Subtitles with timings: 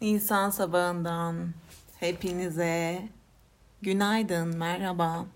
[0.00, 1.48] Nisan sabahından
[1.98, 3.08] hepinize
[3.82, 5.26] günaydın, merhaba.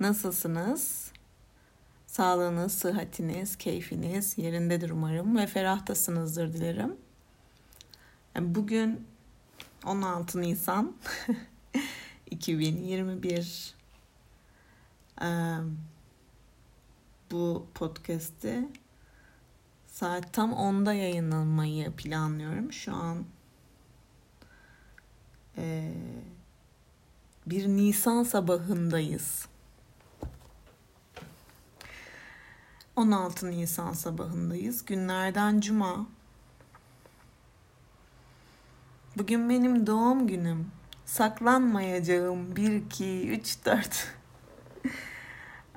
[0.00, 1.12] Nasılsınız?
[2.06, 6.96] Sağlığınız, sıhhatiniz, keyfiniz yerindedir umarım ve ferahtasınızdır dilerim.
[8.40, 9.06] Bugün
[9.86, 10.96] 16 Nisan
[12.30, 13.74] 2021
[17.30, 18.68] bu podcast'i
[19.94, 22.72] saat tam 10'da yayınlanmayı planlıyorum.
[22.72, 23.24] Şu an
[27.46, 29.48] bir Nisan sabahındayız.
[32.96, 34.84] 16 Nisan sabahındayız.
[34.84, 36.06] Günlerden cuma.
[39.16, 40.70] Bugün benim doğum günüm.
[41.04, 44.14] Saklanmayacağım 1 2 3 4.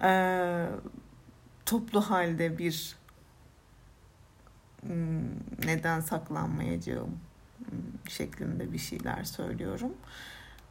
[0.03, 0.67] ee,
[1.65, 2.96] toplu halde bir
[5.65, 7.19] neden saklanmayacağım
[7.57, 9.93] hmm, şeklinde bir şeyler söylüyorum.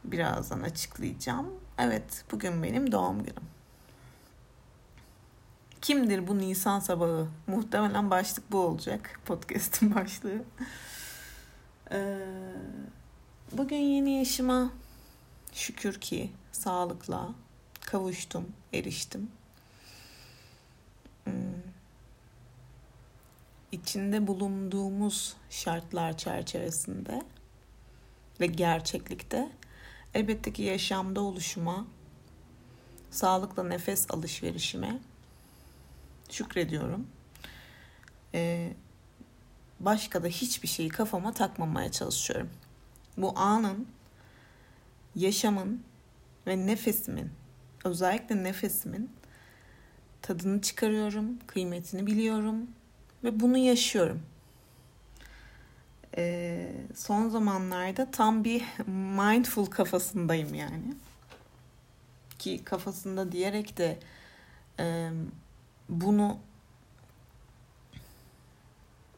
[0.03, 1.47] Birazdan açıklayacağım.
[1.77, 3.47] Evet, bugün benim doğum günüm.
[5.81, 7.27] Kimdir bu Nisan sabahı?
[7.47, 9.19] Muhtemelen başlık bu olacak.
[9.25, 10.43] Podcast'in başlığı.
[11.91, 12.17] Ee,
[13.51, 14.71] bugün yeni yaşıma
[15.53, 17.29] şükür ki sağlıkla
[17.81, 19.31] kavuştum, eriştim.
[23.71, 27.21] İçinde bulunduğumuz şartlar çerçevesinde
[28.39, 29.49] ve gerçeklikte
[30.13, 31.87] elbette ki yaşamda oluşuma,
[33.11, 34.99] sağlıkla nefes alışverişime
[36.29, 37.07] şükrediyorum.
[38.33, 38.73] Ee,
[39.79, 42.49] başka da hiçbir şeyi kafama takmamaya çalışıyorum.
[43.17, 43.87] Bu anın,
[45.15, 45.83] yaşamın
[46.47, 47.31] ve nefesimin,
[47.85, 49.11] özellikle nefesimin
[50.21, 52.67] tadını çıkarıyorum, kıymetini biliyorum
[53.23, 54.21] ve bunu yaşıyorum.
[56.17, 58.63] Ee, son zamanlarda tam bir
[59.17, 60.95] mindful kafasındayım yani.
[62.39, 63.99] Ki kafasında diyerek de
[64.79, 65.09] e,
[65.89, 66.37] bunu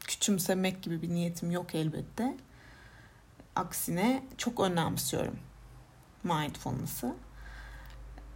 [0.00, 2.36] küçümsemek gibi bir niyetim yok elbette.
[3.56, 5.38] Aksine çok önemsiyorum
[6.24, 7.14] mindfulness'ı.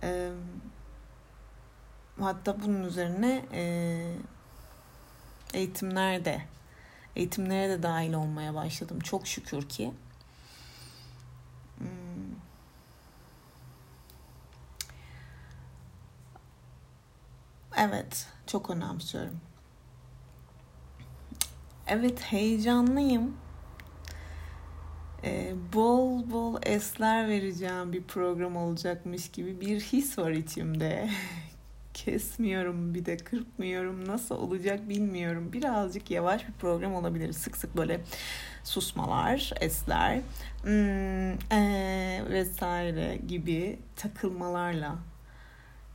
[0.02, 0.30] Ee,
[2.20, 4.16] hatta bunun üzerine e,
[5.54, 6.42] eğitimlerde
[7.16, 9.00] eğitimlere de dahil olmaya başladım.
[9.00, 9.92] Çok şükür ki.
[11.78, 11.88] Hmm.
[17.76, 19.40] Evet, çok önemsiyorum.
[21.86, 23.36] Evet, heyecanlıyım.
[25.24, 31.10] Ee, bol bol esler vereceğim bir program olacakmış gibi bir his var içimde.
[31.94, 34.08] Kesmiyorum bir de kırpmıyorum.
[34.08, 35.52] Nasıl olacak bilmiyorum.
[35.52, 37.32] Birazcık yavaş bir program olabilir.
[37.32, 38.00] Sık sık böyle
[38.64, 40.20] susmalar, esler
[40.62, 44.98] hmm, ee, vesaire gibi takılmalarla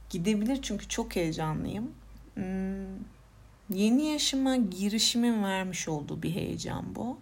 [0.10, 0.62] gidebilir.
[0.62, 1.92] Çünkü çok heyecanlıyım.
[2.34, 2.44] Hmm,
[3.70, 7.20] yeni yaşıma girişimin vermiş olduğu bir heyecan bu.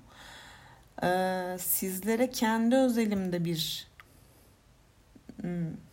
[1.03, 3.87] Ee, sizlere kendi özelimde bir
[5.41, 5.86] hmm,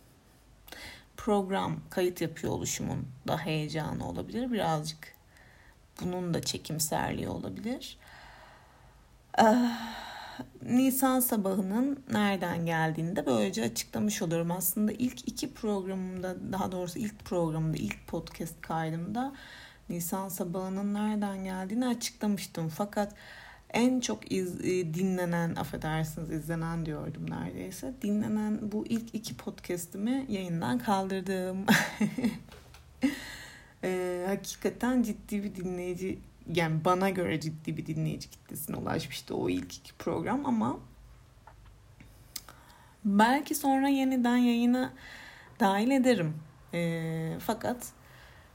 [1.25, 4.51] program kayıt yapıyor oluşumun da heyecanı olabilir.
[4.51, 5.13] Birazcık
[6.01, 7.97] bunun da çekimserliği olabilir.
[9.39, 9.69] Ee,
[10.61, 14.51] Nisan sabahının nereden geldiğini de böylece açıklamış oluyorum.
[14.51, 19.33] Aslında ilk iki programımda, daha doğrusu ilk programımda, ilk podcast kaydımda
[19.89, 22.69] Nisan sabahının nereden geldiğini açıklamıştım.
[22.69, 23.15] Fakat
[23.75, 27.93] en çok iz, e, dinlenen, affedersiniz izlenen diyordum neredeyse.
[28.01, 31.65] Dinlenen bu ilk iki podcast'imi yayından kaldırdım.
[33.83, 36.19] e, hakikaten ciddi bir dinleyici,
[36.53, 40.79] yani bana göre ciddi bir dinleyici kitlesine ulaşmıştı o ilk iki program ama
[43.05, 44.93] belki sonra yeniden yayına
[45.59, 46.33] dahil ederim.
[46.73, 47.91] E, fakat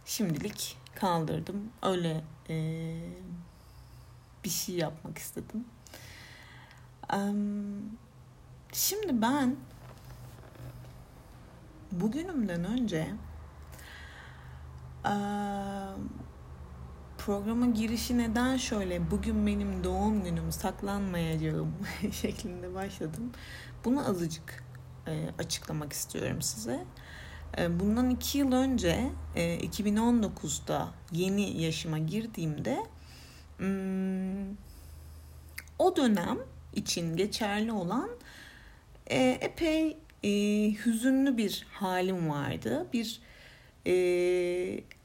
[0.05, 1.73] şimdilik kaldırdım.
[1.83, 2.57] Öyle e,
[4.45, 5.65] bir şey yapmak istedim.
[8.73, 9.57] Şimdi ben
[11.93, 13.09] bugünümden önce
[17.19, 21.75] programa girişi neden şöyle bugün benim doğum günüm saklanmayacağım
[22.13, 23.33] şeklinde başladım.
[23.85, 24.65] Bunu azıcık
[25.39, 26.85] açıklamak istiyorum size.
[27.81, 32.87] Bundan iki yıl önce 2019'da yeni yaşıma girdiğimde
[35.79, 36.39] o dönem
[36.75, 38.11] için geçerli olan
[39.07, 40.31] e, epey e,
[40.73, 42.87] hüzünlü bir halim vardı.
[42.93, 43.21] Bir
[43.87, 43.93] e,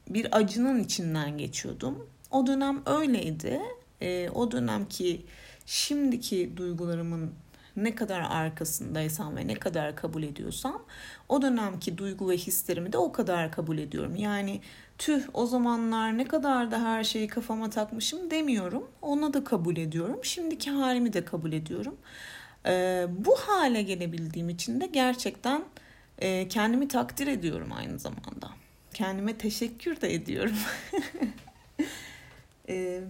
[0.08, 2.08] bir acının içinden geçiyordum.
[2.30, 3.60] O dönem öyleydi.
[4.00, 5.26] E, o dönemki
[5.66, 7.32] şimdiki duygularımın
[7.76, 10.82] ne kadar arkasındaysam ve ne kadar kabul ediyorsam
[11.28, 14.16] o dönemki duygu ve hislerimi de o kadar kabul ediyorum.
[14.16, 14.60] Yani
[14.98, 18.90] tüh o zamanlar ne kadar da her şeyi kafama takmışım demiyorum.
[19.02, 20.20] Ona da kabul ediyorum.
[20.22, 21.96] Şimdiki halimi de kabul ediyorum.
[22.66, 25.64] Ee, bu hale gelebildiğim için de gerçekten
[26.18, 28.50] e, kendimi takdir ediyorum aynı zamanda.
[28.94, 30.56] Kendime teşekkür de ediyorum.
[32.68, 33.00] e,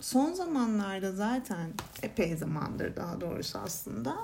[0.00, 1.70] son zamanlarda zaten
[2.02, 4.16] epey zamandır daha doğrusu aslında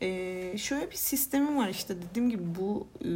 [0.00, 3.08] e, şöyle bir sistemim var işte dediğim gibi bu e,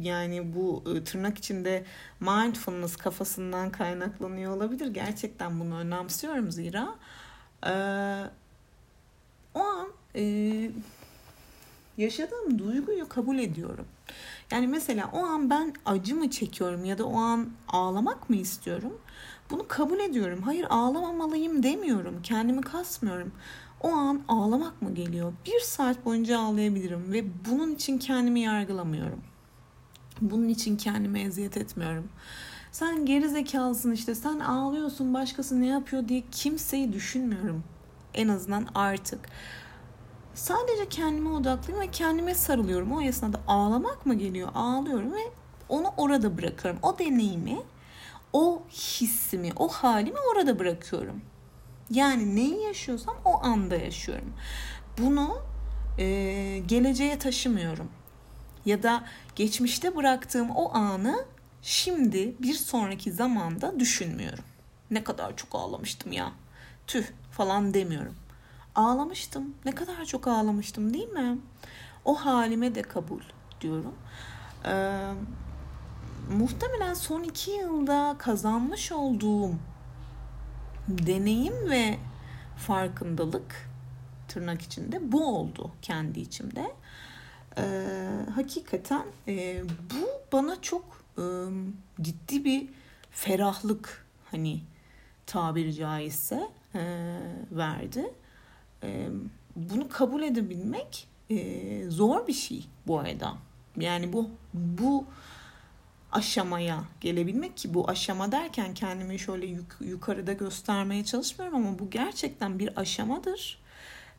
[0.00, 1.84] yani bu e, tırnak içinde
[2.20, 4.86] mindfulness kafasından kaynaklanıyor olabilir.
[4.86, 6.94] Gerçekten bunu önemsiyorum zira
[7.66, 7.72] e,
[9.54, 10.70] o an e,
[11.98, 13.86] yaşadığım duyguyu kabul ediyorum.
[14.50, 19.00] Yani mesela o an ben acı mı çekiyorum ya da o an ağlamak mı istiyorum?
[19.50, 20.42] Bunu kabul ediyorum.
[20.42, 22.22] Hayır ağlamamalıyım demiyorum.
[22.22, 23.32] Kendimi kasmıyorum.
[23.80, 25.32] O an ağlamak mı geliyor?
[25.46, 29.22] Bir saat boyunca ağlayabilirim ve bunun için kendimi yargılamıyorum.
[30.20, 32.08] Bunun için kendime eziyet etmiyorum.
[32.72, 37.64] Sen geri zekalısın işte sen ağlıyorsun başkası ne yapıyor diye kimseyi düşünmüyorum.
[38.14, 39.20] En azından artık.
[40.34, 42.92] Sadece kendime odaklıyım ve kendime sarılıyorum.
[42.92, 44.48] O esnada ağlamak mı geliyor?
[44.54, 45.20] Ağlıyorum ve
[45.68, 46.80] onu orada bırakıyorum.
[46.82, 47.58] O deneyimi,
[48.32, 51.20] o hissimi, o halimi orada bırakıyorum.
[51.90, 54.32] Yani neyi yaşıyorsam o anda yaşıyorum.
[54.98, 55.38] Bunu
[55.98, 56.04] e,
[56.66, 57.88] geleceğe taşımıyorum.
[58.68, 59.04] Ya da
[59.36, 61.24] geçmişte bıraktığım o anı
[61.62, 64.44] şimdi bir sonraki zamanda düşünmüyorum.
[64.90, 66.32] Ne kadar çok ağlamıştım ya.
[66.86, 68.14] Tüh falan demiyorum.
[68.74, 69.54] Ağlamıştım.
[69.64, 71.38] Ne kadar çok ağlamıştım değil mi?
[72.04, 73.20] O halime de kabul
[73.60, 73.94] diyorum.
[74.64, 75.10] Ee,
[76.30, 79.54] muhtemelen son iki yılda kazanmış olduğum
[80.88, 81.98] deneyim ve
[82.56, 83.70] farkındalık
[84.28, 86.70] tırnak içinde bu oldu kendi içimde.
[87.58, 91.24] Ee, hakikaten e, bu bana çok e,
[92.00, 92.68] ciddi bir
[93.10, 94.60] ferahlık hani
[95.26, 96.82] tabiri caizse e,
[97.50, 98.12] verdi.
[98.82, 99.08] E,
[99.56, 103.34] bunu kabul edebilmek e, zor bir şey bu arada.
[103.76, 105.04] Yani bu bu
[106.12, 112.58] aşamaya gelebilmek ki bu aşama derken kendimi şöyle yuk, yukarıda göstermeye çalışmıyorum ama bu gerçekten
[112.58, 113.58] bir aşamadır.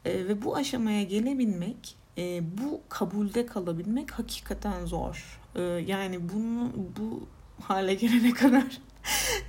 [0.05, 5.39] E, ve bu aşamaya gelebilmek, e, bu kabulde kalabilmek hakikaten zor.
[5.55, 7.27] E, yani bunu bu
[7.61, 8.81] hale gelene kadar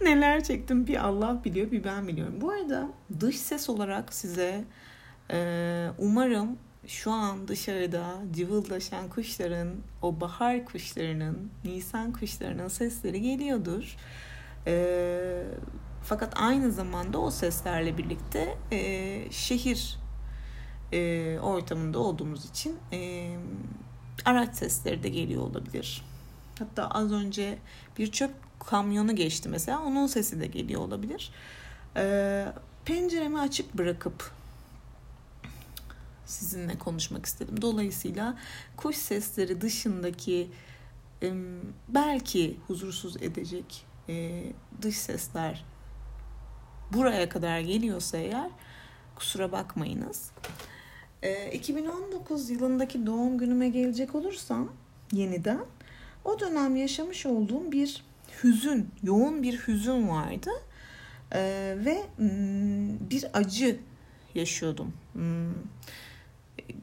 [0.03, 2.35] neler çektim bir Allah biliyor bir ben biliyorum.
[2.41, 2.89] Bu arada
[3.21, 4.65] dış ses olarak size
[5.31, 9.69] e, umarım şu an dışarıda cıvıldaşan kuşların,
[10.03, 13.97] o bahar kuşlarının, nisan kuşlarının sesleri geliyordur.
[14.67, 15.43] E,
[16.03, 19.99] fakat aynı zamanda o seslerle birlikte e, şehir
[20.93, 23.31] e, ortamında olduğumuz için e,
[24.25, 26.05] araç sesleri de geliyor olabilir.
[26.59, 27.59] Hatta az önce
[27.99, 31.33] bir çöp kamyonu geçti mesela onun sesi de geliyor olabilir.
[31.97, 32.47] E,
[32.85, 34.33] penceremi açık bırakıp
[36.27, 37.63] sizinle konuşmak istedim.
[37.63, 38.37] Dolayısıyla
[38.77, 40.51] kuş sesleri dışındaki
[41.89, 44.45] belki huzursuz edecek e,
[44.83, 45.65] dış sesler
[46.93, 48.51] buraya kadar geliyorsa eğer
[49.15, 50.31] kusura bakmayınız.
[51.53, 54.73] 2019 yılındaki doğum günüme gelecek olursam
[55.13, 55.61] yeniden
[56.25, 58.05] o dönem yaşamış olduğum bir
[58.43, 60.51] hüzün, yoğun bir hüzün vardı.
[61.35, 62.03] Ee, ve
[63.11, 63.79] bir acı
[64.35, 64.93] yaşıyordum.
[65.13, 65.55] Hmm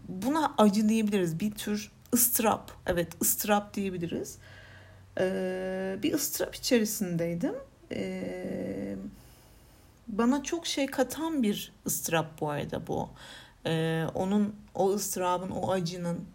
[0.09, 1.39] buna acı diyebiliriz.
[1.39, 2.71] Bir tür ıstırap.
[2.85, 4.37] Evet ıstırap diyebiliriz.
[5.19, 7.55] Ee, bir ıstırap içerisindeydim.
[7.91, 8.95] Ee,
[10.07, 13.09] bana çok şey katan bir ıstırap bu arada bu.
[13.67, 16.25] Ee, onun o ıstırabın, o acının,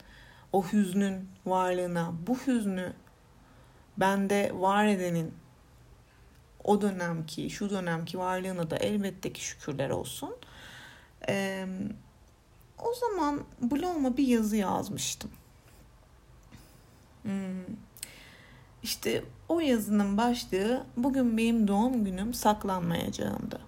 [0.52, 2.92] o hüznün varlığına, bu hüznü
[3.96, 5.34] bende var edenin
[6.64, 10.36] o dönemki, şu dönemki varlığına da elbette ki şükürler olsun.
[11.28, 11.66] Ee,
[12.78, 15.30] o zaman bloguma bir yazı yazmıştım.
[17.22, 17.64] Hmm.
[18.82, 23.60] İşte o yazının başlığı bugün benim doğum günüm saklanmayacağımdı.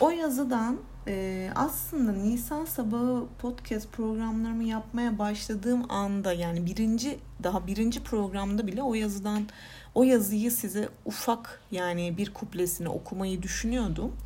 [0.00, 8.02] O yazıdan e, aslında Nisan sabahı podcast programlarımı yapmaya başladığım anda yani birinci daha birinci
[8.02, 9.48] programda bile o yazıdan
[9.94, 14.16] o yazıyı size ufak yani bir kuplesini okumayı düşünüyordum.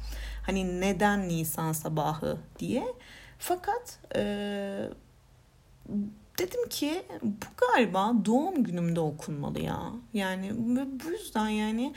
[0.46, 2.84] Hani neden Nisan sabahı diye.
[3.38, 4.22] Fakat e,
[6.38, 9.82] dedim ki bu galiba doğum günümde okunmalı ya.
[10.14, 10.52] Yani
[11.04, 11.94] bu yüzden yani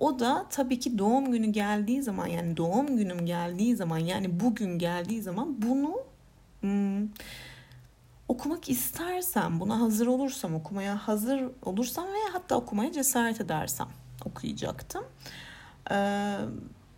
[0.00, 4.78] o da tabii ki doğum günü geldiği zaman yani doğum günüm geldiği zaman yani bugün
[4.78, 6.00] geldiği zaman bunu
[6.60, 7.08] hmm,
[8.28, 13.88] okumak istersem, buna hazır olursam, okumaya hazır olursam veya hatta okumaya cesaret edersem
[14.24, 15.04] okuyacaktım.
[15.90, 16.36] Ee,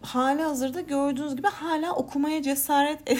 [0.02, 3.00] hali hazırda gördüğünüz gibi hala okumaya cesaret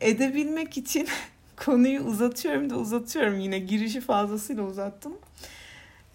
[0.00, 1.08] edebilmek için
[1.64, 5.12] konuyu uzatıyorum da uzatıyorum yine girişi fazlasıyla uzattım.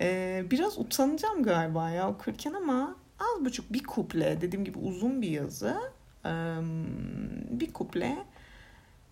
[0.03, 5.29] Ee, biraz utanacağım galiba ya okurken ama az buçuk bir kuple dediğim gibi uzun bir
[5.29, 5.77] yazı
[7.49, 8.17] bir kuple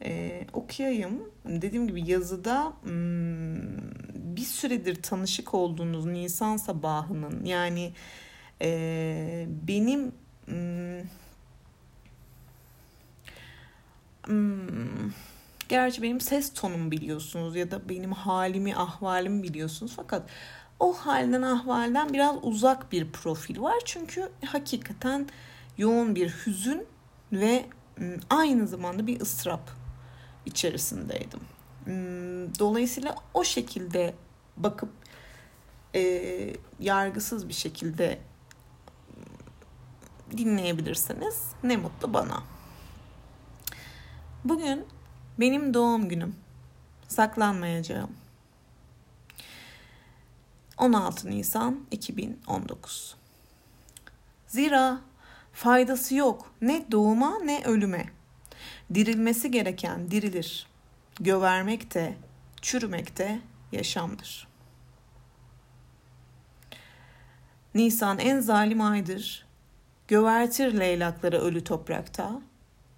[0.04, 1.32] e, okuyayım.
[1.46, 7.94] Dediğim gibi yazıda hmm, bir süredir tanışık olduğunuz Nisan sabahının yani
[8.62, 10.12] e, benim
[10.46, 11.02] hmm,
[14.26, 15.12] hmm,
[15.70, 20.30] gerçi benim ses tonumu biliyorsunuz ya da benim halimi ahvalimi biliyorsunuz fakat
[20.82, 25.28] o halden ahvalden biraz uzak bir profil var çünkü hakikaten
[25.78, 26.88] yoğun bir hüzün
[27.32, 27.66] ve
[28.30, 29.72] aynı zamanda bir ıstırap
[30.46, 31.40] içerisindeydim.
[32.60, 34.14] Dolayısıyla o şekilde
[34.58, 34.90] bakıp
[35.96, 36.02] e,
[36.80, 38.20] yargısız bir şekilde
[40.38, 41.52] dinleyebilirsiniz.
[41.64, 42.44] Ne mutlu bana.
[44.44, 44.86] Bugün
[45.40, 46.36] benim doğum günüm.
[47.08, 48.21] Saklanmayacağım.
[50.82, 53.16] 16 Nisan 2019.
[54.48, 55.02] Zira
[55.54, 58.06] faydası yok ne doğuma ne ölüme.
[58.94, 60.68] Dirilmesi gereken dirilir.
[61.20, 62.16] Gövermek de,
[62.62, 63.40] çürümek de
[63.72, 64.48] yaşamdır.
[67.76, 69.46] Nisan en zalim aydır.
[70.08, 72.42] Gövertir leylakları ölü toprakta.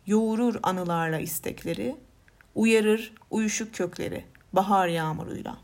[0.05, 1.95] Yoğurur anılarla istekleri.
[2.55, 5.57] Uyarır uyuşuk kökleri bahar yağmuruyla.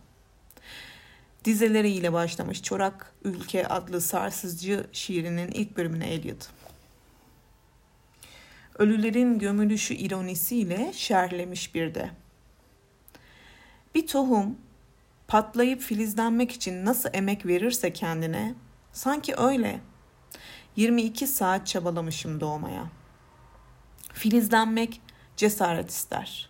[1.45, 6.49] Dizeleriyle başlamış Çorak Ülke adlı sarsızcı şiirinin ilk bölümüne Eliot
[8.79, 12.09] ölülerin gömülüşü ironisiyle şerhlemiş bir de.
[13.95, 14.57] Bir tohum
[15.27, 18.55] patlayıp filizlenmek için nasıl emek verirse kendine,
[18.93, 19.79] sanki öyle.
[20.75, 22.89] 22 saat çabalamışım doğmaya.
[24.13, 25.01] Filizlenmek
[25.37, 26.49] cesaret ister.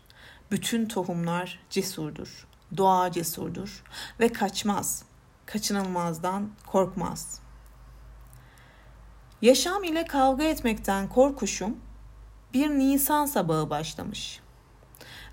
[0.51, 2.47] Bütün tohumlar cesurdur.
[2.77, 3.83] Doğa cesurdur
[4.19, 5.03] ve kaçmaz.
[5.45, 7.41] Kaçınılmazdan korkmaz.
[9.41, 11.77] Yaşam ile kavga etmekten korkuşum
[12.53, 14.39] bir Nisan sabahı başlamış.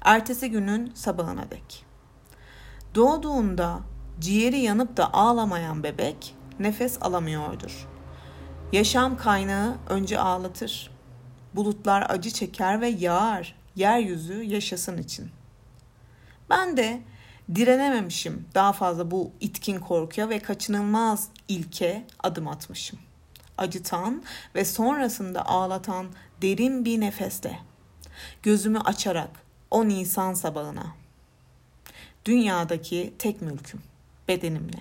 [0.00, 1.85] Ertesi günün sabahına dek.
[2.95, 3.81] Doğduğunda
[4.21, 7.88] ciğeri yanıp da ağlamayan bebek nefes alamıyordur.
[8.73, 10.90] Yaşam kaynağı önce ağlatır.
[11.55, 15.31] Bulutlar acı çeker ve yağar yeryüzü yaşasın için.
[16.50, 17.02] Ben de
[17.55, 22.99] direnememişim daha fazla bu itkin korkuya ve kaçınılmaz ilke adım atmışım
[23.59, 24.23] acıtan
[24.55, 26.07] ve sonrasında ağlatan
[26.43, 27.59] derin bir nefesle
[28.43, 29.31] gözümü açarak
[29.71, 30.87] o Nisan sabahına
[32.25, 33.83] dünyadaki tek mülküm
[34.29, 34.79] bedenimle.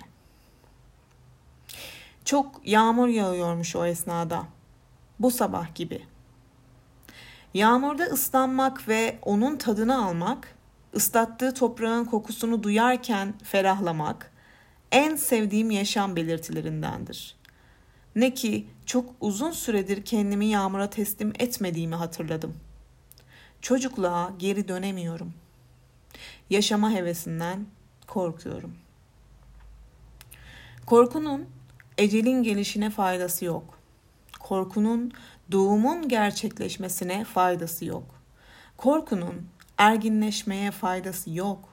[2.24, 4.44] Çok yağmur yağıyormuş o esnada.
[5.18, 6.02] Bu sabah gibi.
[7.54, 10.55] Yağmurda ıslanmak ve onun tadını almak,
[10.96, 14.32] ıslattığı toprağın kokusunu duyarken ferahlamak
[14.92, 17.36] en sevdiğim yaşam belirtilerindendir.
[18.16, 22.56] Ne ki çok uzun süredir kendimi yağmura teslim etmediğimi hatırladım.
[23.60, 25.34] Çocukluğa geri dönemiyorum.
[26.50, 27.66] Yaşama hevesinden
[28.06, 28.74] korkuyorum.
[30.86, 31.46] Korkunun
[31.98, 33.78] ecelin gelişine faydası yok.
[34.40, 35.12] Korkunun
[35.52, 38.04] doğumun gerçekleşmesine faydası yok.
[38.76, 39.46] Korkunun
[39.78, 41.68] erginleşmeye faydası yok.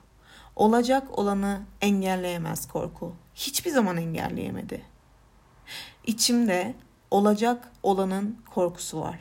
[0.56, 3.16] Olacak olanı engelleyemez korku.
[3.34, 4.84] Hiçbir zaman engelleyemedi.
[6.06, 6.74] İçimde
[7.10, 9.18] olacak olanın korkusu var.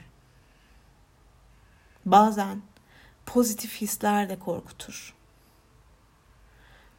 [2.06, 2.62] Bazen
[3.26, 5.14] pozitif hisler de korkutur.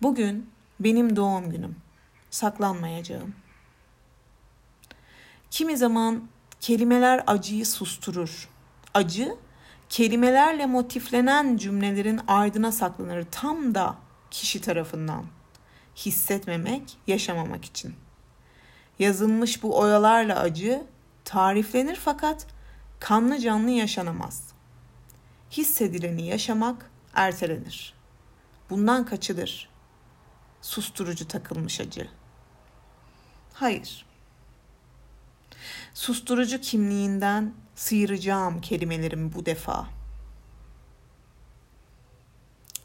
[0.02, 0.50] Bugün
[0.80, 1.76] benim doğum günüm.
[2.30, 3.34] Saklanmayacağım.
[5.50, 6.28] Kimi zaman
[6.60, 8.48] kelimeler acıyı susturur.
[8.94, 9.36] Acı
[9.88, 13.96] kelimelerle motiflenen cümlelerin ardına saklanır tam da
[14.30, 15.24] kişi tarafından.
[15.96, 17.94] Hissetmemek, yaşamamak için.
[18.98, 20.86] Yazılmış bu oyalarla acı
[21.24, 22.46] tariflenir fakat
[23.00, 24.52] kanlı canlı yaşanamaz.
[25.50, 27.94] Hissedileni yaşamak ertelenir.
[28.70, 29.68] Bundan kaçılır.
[30.62, 32.08] Susturucu takılmış acı.
[33.52, 34.06] Hayır.
[35.94, 39.86] Susturucu kimliğinden sıyıracağım kelimelerimi bu defa.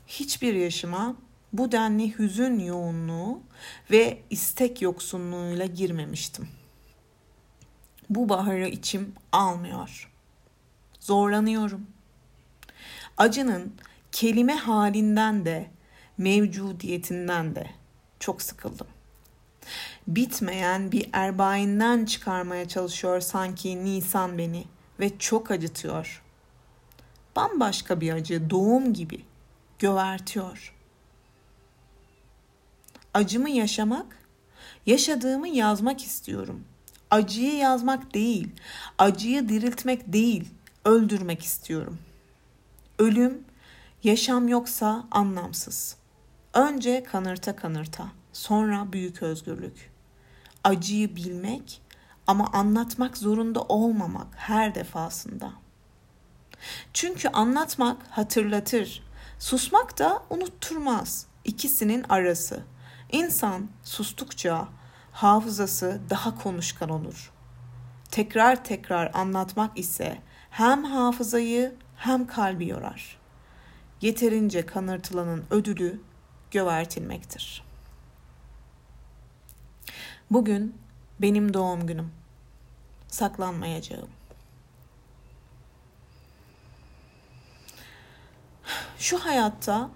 [0.09, 1.15] hiçbir yaşıma
[1.53, 3.41] bu denli hüzün yoğunluğu
[3.91, 6.49] ve istek yoksunluğuyla girmemiştim.
[8.09, 10.11] Bu baharı içim almıyor.
[10.99, 11.87] Zorlanıyorum.
[13.17, 13.73] Acının
[14.11, 15.71] kelime halinden de
[16.17, 17.69] mevcudiyetinden de
[18.19, 18.87] çok sıkıldım.
[20.07, 24.65] Bitmeyen bir erbainden çıkarmaya çalışıyor sanki Nisan beni
[24.99, 26.23] ve çok acıtıyor.
[27.35, 29.25] Bambaşka bir acı, doğum gibi
[29.79, 30.75] gövertiyor.
[33.13, 34.17] Acımı yaşamak,
[34.85, 36.63] yaşadığımı yazmak istiyorum.
[37.11, 38.47] Acıyı yazmak değil,
[38.97, 40.49] acıyı diriltmek değil,
[40.85, 41.99] öldürmek istiyorum.
[42.99, 43.43] Ölüm,
[44.03, 45.95] yaşam yoksa anlamsız.
[46.53, 49.91] Önce kanırta kanırta, sonra büyük özgürlük.
[50.63, 51.81] Acıyı bilmek
[52.29, 55.51] ama anlatmak zorunda olmamak her defasında.
[56.93, 59.03] Çünkü anlatmak hatırlatır,
[59.39, 61.25] susmak da unutturmaz.
[61.43, 62.63] İkisinin arası.
[63.11, 64.67] İnsan sustukça
[65.11, 67.31] hafızası daha konuşkan olur.
[68.11, 73.19] Tekrar tekrar anlatmak ise hem hafızayı hem kalbi yorar.
[74.01, 76.01] Yeterince kanırtılanın ödülü
[76.51, 77.63] gövertilmektir.
[80.31, 80.75] Bugün
[81.21, 82.18] benim doğum günüm.
[83.09, 84.09] Saklanmayacağım.
[88.99, 89.89] Şu hayatta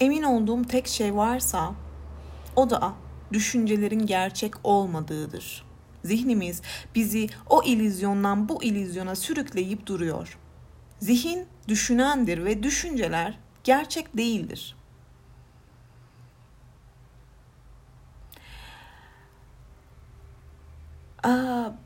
[0.00, 1.74] emin olduğum tek şey varsa
[2.56, 2.94] o da
[3.32, 5.64] düşüncelerin gerçek olmadığıdır.
[6.04, 6.62] Zihnimiz
[6.94, 10.38] bizi o ilizyondan bu ilizyona sürükleyip duruyor.
[11.00, 14.77] Zihin düşünendir ve düşünceler gerçek değildir.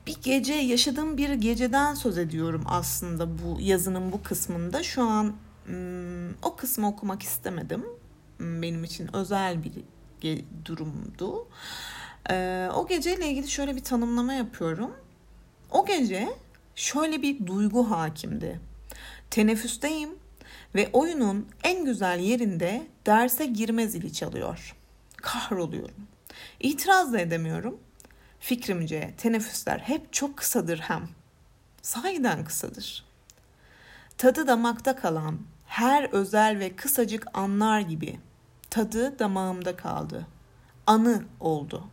[0.07, 4.83] Bir gece yaşadığım bir geceden söz ediyorum aslında bu yazının bu kısmında.
[4.83, 5.35] Şu an
[5.66, 7.85] hmm, o kısmı okumak istemedim.
[8.38, 9.73] Hmm, benim için özel bir
[10.64, 11.47] durumdu.
[12.31, 14.90] Ee, o geceyle ilgili şöyle bir tanımlama yapıyorum.
[15.71, 16.29] O gece
[16.75, 18.61] şöyle bir duygu hakimdi.
[19.31, 20.11] Teneffüsteyim
[20.75, 24.77] ve oyunun en güzel yerinde derse girme zili çalıyor.
[25.16, 26.07] Kahroluyorum.
[26.61, 27.79] İtiraz da edemiyorum.
[28.42, 31.09] Fikrimce teneffüsler hep çok kısadır hem.
[31.83, 33.05] Sahiden kısadır.
[34.18, 38.20] Tadı damakta kalan her özel ve kısacık anlar gibi
[38.70, 40.26] tadı damağımda kaldı.
[40.87, 41.87] Anı oldu.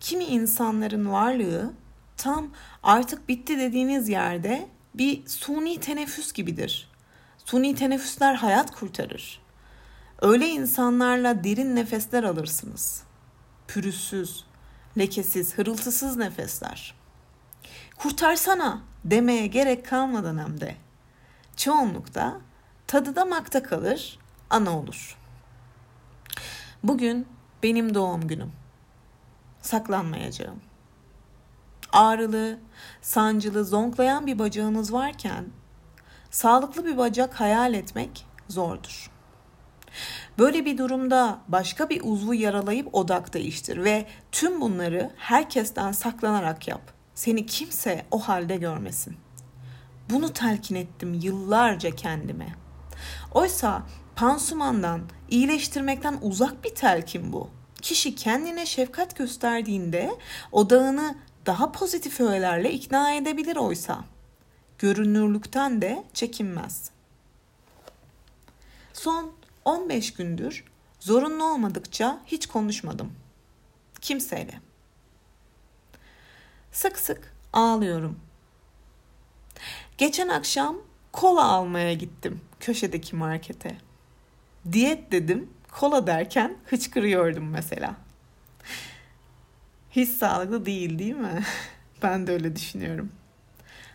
[0.00, 1.72] Kimi insanların varlığı
[2.16, 2.50] tam
[2.82, 6.90] artık bitti dediğiniz yerde bir suni teneffüs gibidir.
[7.44, 9.42] Suni teneffüsler hayat kurtarır.
[10.22, 13.02] Öyle insanlarla derin nefesler alırsınız.
[13.68, 14.44] Pürüzsüz,
[14.98, 16.94] lekesiz, hırıltısız nefesler.
[17.96, 20.76] Kurtarsana demeye gerek kalmadan hem de.
[21.56, 22.40] Çoğunlukta
[22.86, 24.18] tadı damakta kalır,
[24.50, 25.18] ana olur.
[26.82, 27.26] Bugün
[27.62, 28.52] benim doğum günüm.
[29.62, 30.60] Saklanmayacağım.
[31.92, 32.58] Ağrılı,
[33.02, 35.44] sancılı, zonklayan bir bacağınız varken
[36.30, 39.10] sağlıklı bir bacak hayal etmek zordur.
[40.40, 46.80] Böyle bir durumda başka bir uzvu yaralayıp odak değiştir ve tüm bunları herkesten saklanarak yap.
[47.14, 49.16] Seni kimse o halde görmesin.
[50.10, 52.54] Bunu telkin ettim yıllarca kendime.
[53.34, 53.82] Oysa
[54.16, 55.00] pansumandan,
[55.30, 57.50] iyileştirmekten uzak bir telkin bu.
[57.82, 60.10] Kişi kendine şefkat gösterdiğinde
[60.52, 61.14] odağını
[61.46, 64.04] daha pozitif öğelerle ikna edebilir oysa.
[64.78, 66.90] Görünürlükten de çekinmez.
[68.92, 70.64] Son 15 gündür
[71.00, 73.12] zorunlu olmadıkça hiç konuşmadım.
[74.00, 74.60] Kimseyle.
[76.72, 78.20] Sık sık ağlıyorum.
[79.98, 80.76] Geçen akşam
[81.12, 83.76] kola almaya gittim köşedeki markete.
[84.72, 87.96] Diyet dedim, kola derken hıçkırıyordum mesela.
[89.90, 91.44] Hiç sağlıklı değil değil mi?
[92.02, 93.12] ben de öyle düşünüyorum.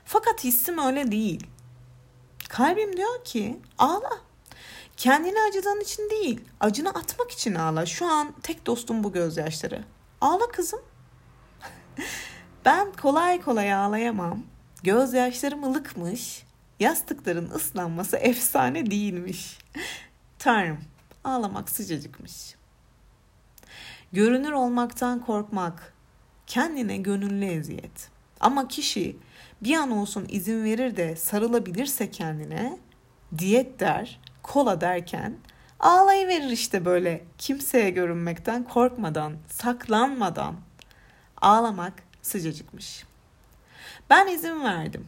[0.05, 1.47] Fakat hissim öyle değil.
[2.49, 4.24] Kalbim diyor ki ağla.
[4.97, 7.85] Kendini acıdığın için değil, acını atmak için ağla.
[7.85, 9.83] Şu an tek dostum bu gözyaşları.
[10.21, 10.81] Ağla kızım.
[12.65, 14.43] ben kolay kolay ağlayamam.
[14.83, 16.45] Gözyaşlarım ılıkmış.
[16.79, 19.57] Yastıkların ıslanması efsane değilmiş.
[20.39, 20.79] Tanrım,
[21.23, 22.55] ağlamak sıcacıkmış.
[24.13, 25.93] Görünür olmaktan korkmak,
[26.47, 28.09] kendine gönüllü eziyet.
[28.39, 29.17] Ama kişi
[29.61, 32.77] bir an olsun izin verir de sarılabilirse kendine,
[33.37, 35.37] diyet der, kola derken
[35.79, 40.55] ağlayıverir işte böyle kimseye görünmekten korkmadan, saklanmadan.
[41.41, 43.03] Ağlamak sıcacıkmış.
[44.09, 45.07] Ben izin verdim.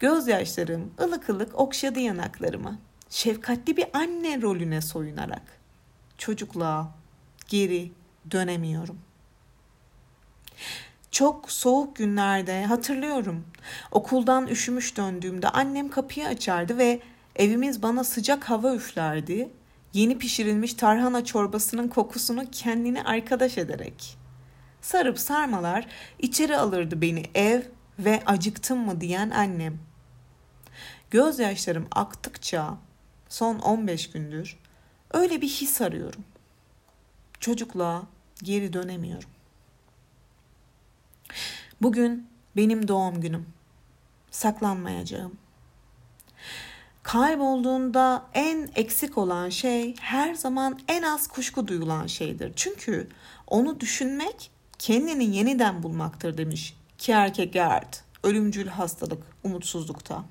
[0.00, 2.78] Gözyaşlarım ılık ılık okşadı yanaklarımı.
[3.10, 5.42] şefkatli bir anne rolüne soyunarak
[6.18, 6.92] çocukluğa
[7.48, 7.92] geri
[8.30, 8.98] dönemiyorum.
[11.10, 13.44] Çok soğuk günlerde hatırlıyorum.
[13.90, 17.00] Okuldan üşümüş döndüğümde annem kapıyı açardı ve
[17.36, 19.50] evimiz bana sıcak hava üflerdi.
[19.92, 24.16] Yeni pişirilmiş tarhana çorbasının kokusunu kendine arkadaş ederek.
[24.80, 25.86] Sarıp sarmalar
[26.18, 27.62] içeri alırdı beni ev
[27.98, 29.78] ve acıktım mı diyen annem.
[31.10, 32.74] Gözyaşlarım aktıkça
[33.28, 34.56] son 15 gündür
[35.12, 36.24] öyle bir his arıyorum.
[37.40, 38.02] Çocukluğa
[38.42, 39.28] geri dönemiyorum.
[41.82, 43.46] Bugün benim doğum günüm.
[44.30, 45.43] Saklanmayacağım.
[47.04, 52.52] Kaybolduğunda en eksik olan şey her zaman en az kuşku duyulan şeydir.
[52.56, 53.08] Çünkü
[53.46, 57.94] onu düşünmek kendini yeniden bulmaktır demiş Kierkegaard.
[58.22, 60.24] Ölümcül hastalık, umutsuzlukta.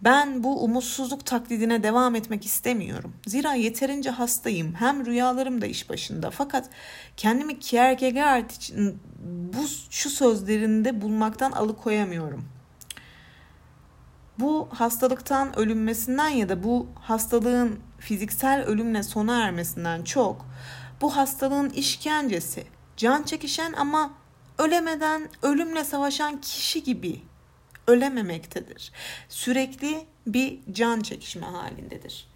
[0.00, 3.12] Ben bu umutsuzluk taklidine devam etmek istemiyorum.
[3.26, 4.74] Zira yeterince hastayım.
[4.74, 6.30] Hem rüyalarım da iş başında.
[6.30, 6.70] Fakat
[7.16, 12.51] kendimi Kierkegaard için bu şu sözlerinde bulmaktan alıkoyamıyorum.
[14.38, 20.46] Bu hastalıktan ölünmesinden ya da bu hastalığın fiziksel ölümle sona ermesinden çok
[21.00, 22.66] bu hastalığın işkencesi,
[22.96, 24.10] can çekişen ama
[24.58, 27.22] ölemeden ölümle savaşan kişi gibi
[27.86, 28.92] ölememektedir.
[29.28, 32.28] Sürekli bir can çekişme halindedir.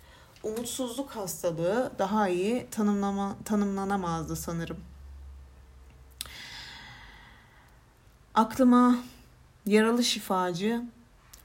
[0.43, 4.79] Umutsuzluk hastalığı daha iyi tanımlama, tanımlanamazdı sanırım.
[8.35, 8.97] Aklıma
[9.67, 10.83] yaralı şifacı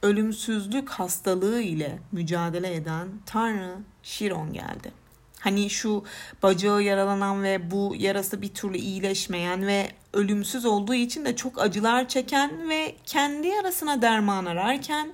[0.01, 4.91] ölümsüzlük hastalığı ile mücadele eden Tanrı Şiron geldi.
[5.39, 6.03] Hani şu
[6.43, 12.07] bacağı yaralanan ve bu yarası bir türlü iyileşmeyen ve ölümsüz olduğu için de çok acılar
[12.07, 15.13] çeken ve kendi yarasına derman ararken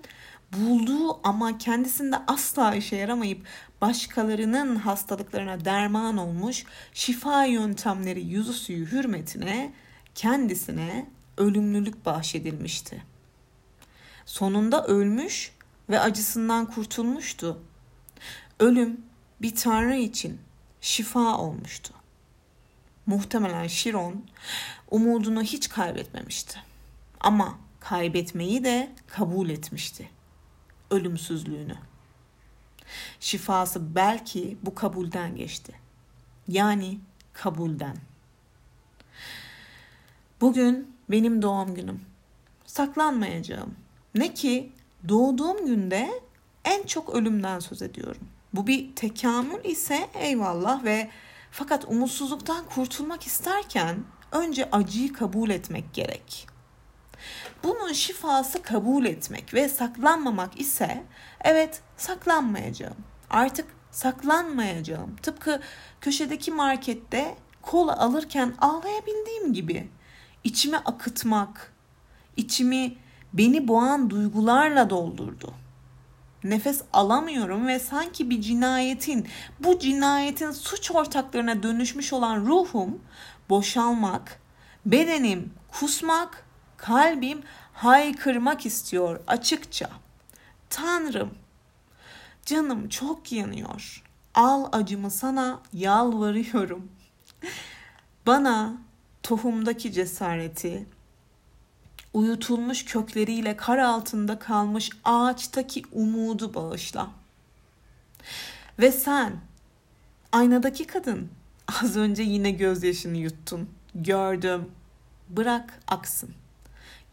[0.57, 3.47] bulduğu ama kendisinde asla işe yaramayıp
[3.81, 9.73] başkalarının hastalıklarına derman olmuş şifa yöntemleri yüzü suyu hürmetine
[10.15, 13.03] kendisine ölümlülük bahşedilmişti.
[14.27, 15.51] Sonunda ölmüş
[15.89, 17.61] ve acısından kurtulmuştu.
[18.59, 19.01] Ölüm
[19.41, 20.39] bir tanrı için
[20.81, 21.93] şifa olmuştu.
[23.05, 24.23] Muhtemelen Şiron
[24.91, 26.59] umudunu hiç kaybetmemişti.
[27.19, 30.09] Ama kaybetmeyi de kabul etmişti.
[30.91, 31.77] Ölümsüzlüğünü.
[33.19, 35.73] Şifası belki bu kabulden geçti.
[36.47, 36.99] Yani
[37.33, 37.97] kabulden.
[40.41, 42.01] Bugün benim doğum günüm.
[42.65, 43.86] Saklanmayacağım.
[44.15, 44.71] Ne ki
[45.09, 46.09] doğduğum günde
[46.65, 48.27] en çok ölümden söz ediyorum.
[48.53, 51.09] Bu bir tekamül ise eyvallah ve
[51.51, 56.47] fakat umutsuzluktan kurtulmak isterken önce acıyı kabul etmek gerek.
[57.63, 61.03] Bunun şifası kabul etmek ve saklanmamak ise
[61.41, 62.97] evet saklanmayacağım.
[63.29, 65.15] Artık saklanmayacağım.
[65.15, 65.61] Tıpkı
[66.01, 69.89] köşedeki markette kola alırken ağlayabildiğim gibi
[70.43, 71.73] içime akıtmak,
[72.35, 72.97] içimi
[73.33, 75.53] beni boğan duygularla doldurdu.
[76.43, 79.27] Nefes alamıyorum ve sanki bir cinayetin,
[79.59, 82.99] bu cinayetin suç ortaklarına dönüşmüş olan ruhum
[83.49, 84.39] boşalmak,
[84.85, 86.45] bedenim kusmak,
[86.77, 87.41] kalbim
[87.73, 89.89] haykırmak istiyor açıkça.
[90.69, 91.33] Tanrım,
[92.45, 94.03] canım çok yanıyor.
[94.35, 96.91] Al acımı sana yalvarıyorum.
[98.27, 98.73] Bana
[99.23, 100.85] tohumdaki cesareti,
[102.17, 107.11] uyutulmuş kökleriyle kar altında kalmış ağaçtaki umudu bağışla.
[108.79, 109.33] Ve sen,
[110.31, 111.29] aynadaki kadın,
[111.83, 113.69] az önce yine gözyaşını yuttun.
[113.95, 114.71] Gördüm.
[115.29, 116.29] Bırak aksın.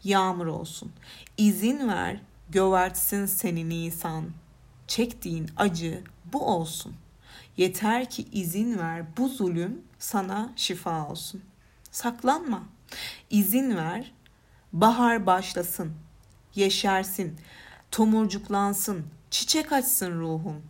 [0.03, 0.91] Yağmur olsun.
[1.37, 4.25] İzin ver, gövertsin seni Nisan.
[4.87, 6.93] Çektiğin acı bu olsun.
[7.57, 11.41] Yeter ki izin ver bu zulüm sana şifa olsun.
[11.91, 12.63] Saklanma.
[13.29, 14.14] İzin ver
[14.75, 15.93] Bahar başlasın,
[16.55, 17.39] yeşersin,
[17.91, 20.61] tomurcuklansın, çiçek açsın ruhun.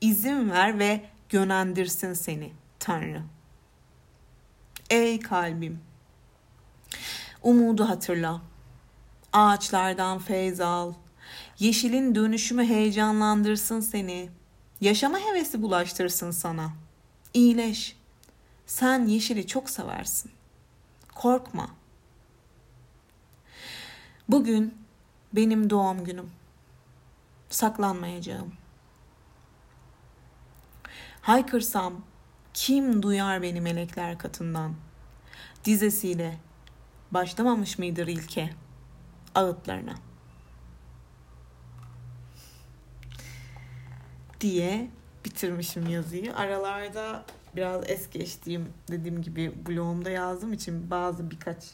[0.00, 3.22] İzin ver ve gönendirsin seni Tanrı.
[4.90, 5.80] Ey kalbim,
[7.42, 8.42] umudu hatırla.
[9.32, 10.94] Ağaçlardan feyz al.
[11.58, 14.28] Yeşilin dönüşümü heyecanlandırsın seni.
[14.80, 16.72] Yaşama hevesi bulaştırsın sana.
[17.34, 17.96] İyileş.
[18.66, 20.30] Sen yeşili çok seversin.
[21.14, 21.77] Korkma.
[24.28, 24.78] Bugün
[25.32, 26.30] benim doğum günüm.
[27.48, 28.52] Saklanmayacağım.
[31.20, 32.04] Haykırsam
[32.54, 34.74] kim duyar beni melekler katından?
[35.64, 36.38] Dizesiyle
[37.10, 38.50] başlamamış mıdır ilke
[39.34, 39.94] ağıtlarına?
[44.40, 44.90] diye
[45.24, 46.36] bitirmişim yazıyı.
[46.36, 47.24] Aralarda
[47.56, 51.64] biraz es geçtiğim dediğim gibi blogumda yazdığım için bazı birkaç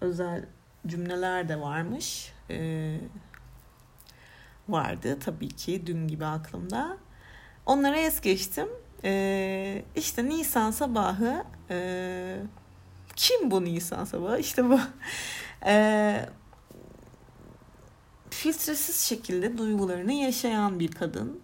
[0.00, 0.44] özel
[0.86, 2.32] cümleler de varmış.
[2.50, 2.98] Ee,
[4.68, 6.96] vardı tabii ki dün gibi aklımda.
[7.66, 8.68] Onlara es geçtim.
[9.04, 12.38] Ee, işte Nisan sabahı e,
[13.16, 14.38] kim bu Nisan sabahı?
[14.38, 14.80] İşte bu.
[15.66, 16.28] Ee,
[18.30, 21.40] filtresiz şekilde duygularını yaşayan bir kadın.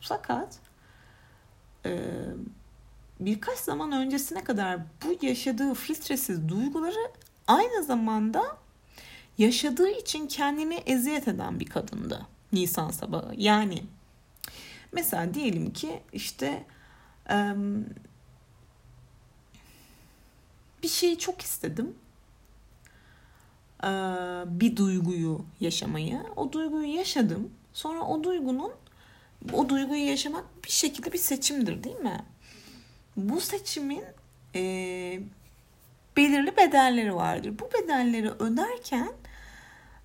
[0.00, 0.58] Fakat
[1.86, 2.00] e,
[3.20, 7.10] birkaç zaman öncesine kadar bu yaşadığı filtresiz duyguları
[7.50, 8.56] aynı zamanda
[9.38, 13.34] yaşadığı için kendini eziyet eden bir kadındı Nisan sabahı.
[13.36, 13.82] Yani
[14.92, 16.64] mesela diyelim ki işte
[20.82, 21.94] bir şeyi çok istedim.
[24.46, 26.20] Bir duyguyu yaşamayı.
[26.36, 27.50] O duyguyu yaşadım.
[27.72, 28.72] Sonra o duygunun
[29.52, 32.24] o duyguyu yaşamak bir şekilde bir seçimdir değil mi?
[33.16, 34.04] Bu seçimin
[36.16, 37.58] belirli bedelleri vardır.
[37.58, 39.12] Bu bedelleri öderken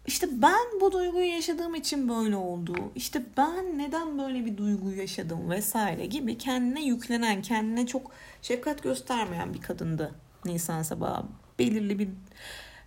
[0.08, 2.92] işte ben bu duyguyu yaşadığım için böyle oldu.
[2.96, 9.54] İşte ben neden böyle bir duyguyu yaşadım vesaire gibi kendine yüklenen, kendine çok şefkat göstermeyen
[9.54, 10.12] bir kadındı
[10.46, 11.24] Nisan Sabahı.
[11.60, 12.10] Belirli bir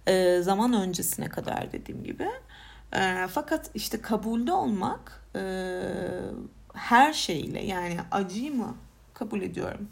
[0.07, 2.29] e, zaman öncesine kadar dediğim gibi.
[2.93, 5.41] E, fakat işte kabulde olmak e,
[6.75, 8.77] her şeyle yani acıyı mı
[9.15, 9.89] kabul ediyorum.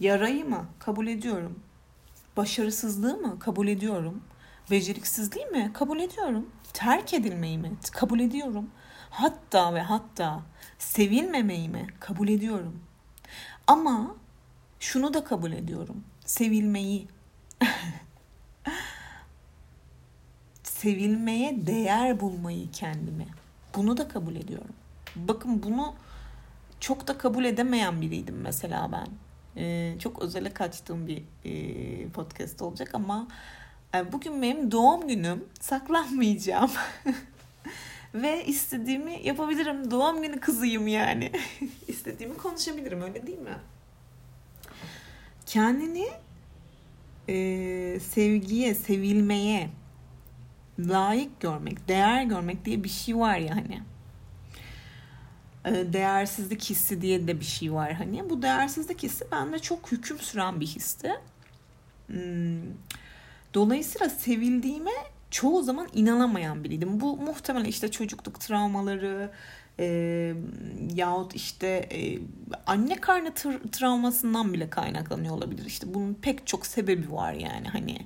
[0.00, 1.58] Yarayı mı kabul ediyorum.
[2.36, 4.22] Başarısızlığı mı kabul ediyorum.
[4.70, 6.50] Beceriksizliği mi kabul ediyorum.
[6.72, 8.70] Terk edilmeyi mi kabul ediyorum.
[9.10, 10.40] Hatta ve hatta
[10.78, 12.80] sevilmemeyi mi kabul ediyorum.
[13.66, 14.16] Ama
[14.80, 16.04] şunu da kabul ediyorum.
[16.24, 17.08] Sevilmeyi
[20.62, 23.26] sevilmeye değer bulmayı kendime.
[23.76, 24.74] Bunu da kabul ediyorum.
[25.16, 25.94] Bakın bunu
[26.80, 29.06] çok da kabul edemeyen biriydim mesela ben.
[29.56, 33.28] Ee, çok özele kaçtığım bir e, podcast olacak ama
[33.94, 35.44] e, bugün benim doğum günüm.
[35.60, 36.70] Saklanmayacağım.
[38.14, 39.90] Ve istediğimi yapabilirim.
[39.90, 41.32] Doğum günü kızıyım yani.
[41.88, 43.56] istediğimi konuşabilirim öyle değil mi?
[45.46, 46.08] Kendini
[47.28, 49.68] e, sevgiye, sevilmeye,
[50.78, 53.54] layık görmek, değer görmek diye bir şey var ya.
[53.56, 53.89] E,
[55.64, 58.30] değersizlik hissi diye de bir şey var hani.
[58.30, 61.12] Bu değersizlik hissi bende çok hüküm süren bir histi.
[62.06, 62.62] Hmm.
[63.54, 64.90] Dolayısıyla sevildiğime
[65.30, 67.00] çoğu zaman inanamayan biriydim.
[67.00, 69.30] Bu muhtemelen işte çocukluk travmaları
[69.78, 70.34] e,
[70.94, 72.18] yahut işte e,
[72.66, 75.64] anne karnı tra- travmasından bile kaynaklanıyor olabilir.
[75.66, 77.98] İşte bunun pek çok sebebi var yani hani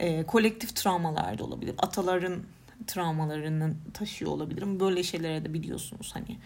[0.00, 1.74] e, kolektif travmalar da olabilir.
[1.78, 2.42] Ataların
[2.86, 4.80] travmalarının taşıyor olabilirim.
[4.80, 6.38] Böyle şeylere de biliyorsunuz hani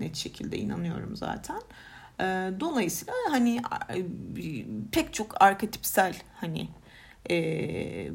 [0.00, 1.60] net şekilde inanıyorum zaten.
[2.20, 2.24] E,
[2.60, 3.62] dolayısıyla hani
[4.92, 6.68] pek çok arketipsel hani
[7.30, 8.10] e,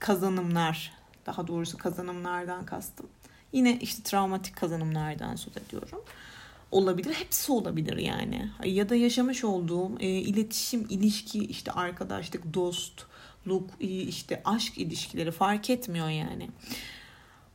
[0.00, 0.92] kazanımlar
[1.26, 3.06] daha doğrusu kazanımlardan kastım.
[3.52, 6.02] Yine işte travmatik kazanımlardan söz ediyorum.
[6.70, 7.14] Olabilir.
[7.14, 8.50] Hepsi olabilir yani.
[8.64, 16.08] Ya da yaşamış olduğum e, iletişim, ilişki, işte arkadaşlık, dostluk, işte aşk ilişkileri fark etmiyor
[16.08, 16.50] yani.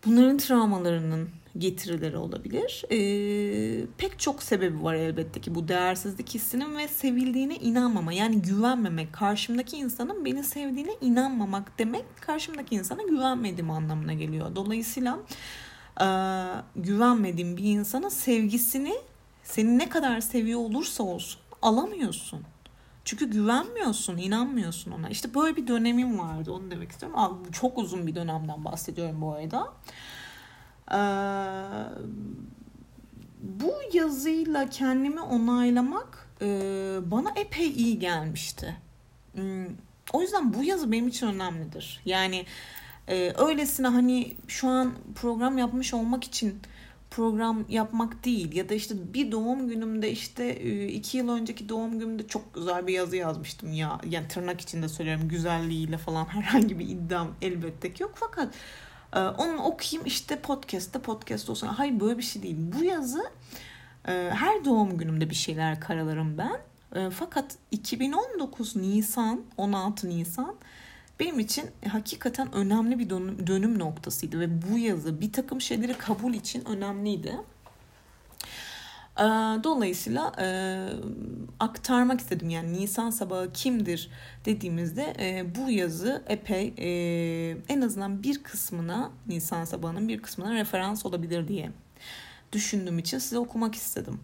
[0.05, 2.83] Bunların travmalarının getirileri olabilir.
[2.91, 8.13] Ee, pek çok sebebi var elbette ki bu değersizlik hissinin ve sevildiğine inanmama.
[8.13, 9.13] Yani güvenmemek.
[9.13, 14.55] Karşımdaki insanın beni sevdiğine inanmamak demek karşımdaki insana güvenmediğim anlamına geliyor.
[14.55, 15.19] Dolayısıyla
[16.01, 16.07] e,
[16.75, 18.93] güvenmediğim bir insanın sevgisini
[19.43, 22.39] seni ne kadar seviyor olursa olsun alamıyorsun.
[23.09, 25.09] Çünkü güvenmiyorsun, inanmıyorsun ona.
[25.09, 26.51] İşte böyle bir dönemim vardı.
[26.51, 27.19] Onu demek istiyorum.
[27.19, 29.73] Abi, çok uzun bir dönemden bahsediyorum bu arada.
[30.91, 30.97] Ee,
[33.41, 36.45] bu yazıyla kendimi onaylamak e,
[37.05, 38.77] bana epey iyi gelmişti.
[39.33, 39.65] Hmm,
[40.13, 42.01] o yüzden bu yazı benim için önemlidir.
[42.05, 42.45] Yani
[43.07, 46.59] e, öylesine hani şu an program yapmış olmak için
[47.11, 51.99] program yapmak değil ya da işte bir doğum günümde işte e, iki yıl önceki doğum
[51.99, 53.73] günümde çok güzel bir yazı yazmıştım.
[53.73, 58.11] Ya yani tırnak içinde söylüyorum güzelliğiyle falan herhangi bir iddiam elbette ki yok.
[58.15, 58.53] Fakat
[59.13, 61.67] e, onu okuyayım işte podcast'te podcast olsun.
[61.67, 62.57] Hayır böyle bir şey değil.
[62.79, 63.23] Bu yazı
[64.07, 66.59] e, her doğum günümde bir şeyler karalarım ben.
[67.11, 70.55] Fakat 2019 Nisan 16 Nisan
[71.19, 76.34] benim için hakikaten önemli bir dönüm, dönüm noktasıydı ve bu yazı bir takım şeyleri kabul
[76.34, 77.36] için önemliydi.
[79.19, 79.23] Ee,
[79.63, 80.47] dolayısıyla e,
[81.60, 84.10] aktarmak istedim yani Nisan sabahı kimdir
[84.45, 86.88] dediğimizde e, bu yazı epey e,
[87.69, 91.71] en azından bir kısmına Nisan sabahının bir kısmına referans olabilir diye
[92.51, 94.19] düşündüğüm için size okumak istedim.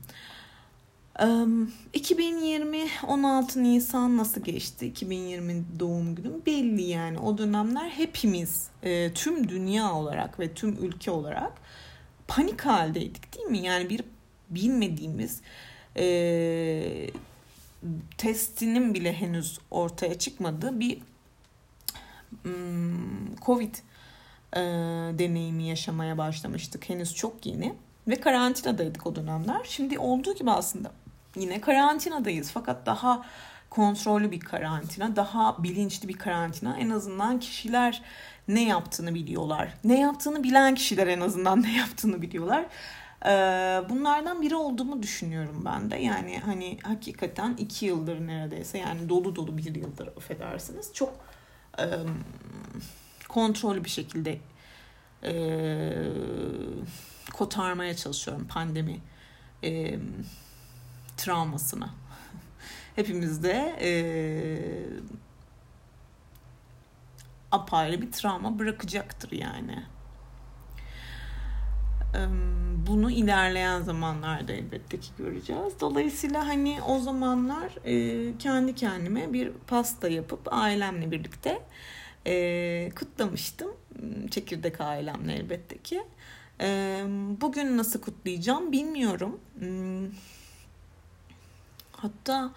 [1.93, 4.85] 2020 16 Nisan nasıl geçti?
[4.85, 7.19] 2020 doğum günüm belli yani.
[7.19, 11.51] O dönemler hepimiz e, tüm dünya olarak ve tüm ülke olarak
[12.27, 13.57] panik haldeydik değil mi?
[13.57, 14.01] Yani bir
[14.49, 15.41] bilmediğimiz
[15.97, 17.09] e,
[18.17, 20.97] testinin bile henüz ortaya çıkmadığı bir
[22.43, 23.75] hmm, Covid
[24.53, 24.61] e,
[25.19, 26.89] deneyimi yaşamaya başlamıştık.
[26.89, 27.73] Henüz çok yeni
[28.07, 29.61] ve karantinadaydık o dönemler.
[29.63, 30.91] Şimdi olduğu gibi aslında
[31.35, 33.25] yine karantinadayız fakat daha
[33.69, 36.77] kontrollü bir karantina, daha bilinçli bir karantina.
[36.77, 38.01] En azından kişiler
[38.47, 39.73] ne yaptığını biliyorlar.
[39.83, 42.65] Ne yaptığını bilen kişiler en azından ne yaptığını biliyorlar.
[43.25, 43.29] Ee,
[43.89, 45.95] bunlardan biri olduğumu düşünüyorum ben de.
[45.95, 50.93] Yani hani hakikaten iki yıldır neredeyse yani dolu dolu bir yıldır affedersiniz.
[50.93, 51.13] Çok
[51.79, 51.85] e,
[53.29, 54.37] kontrollü bir şekilde
[55.23, 55.33] e,
[57.33, 58.99] kotarmaya çalışıyorum pandemi
[61.15, 61.89] e, travmasını.
[62.95, 63.91] Hepimizde e,
[67.51, 69.83] apayrı bir travma bırakacaktır yani.
[72.87, 75.73] Bunu ilerleyen zamanlarda elbette ki göreceğiz.
[75.79, 77.73] Dolayısıyla hani o zamanlar
[78.39, 81.61] kendi kendime bir pasta yapıp ailemle birlikte
[82.95, 83.71] kutlamıştım.
[84.31, 86.03] Çekirdek ailemle elbette ki.
[87.41, 89.39] Bugün nasıl kutlayacağım bilmiyorum.
[92.05, 92.51] Hatta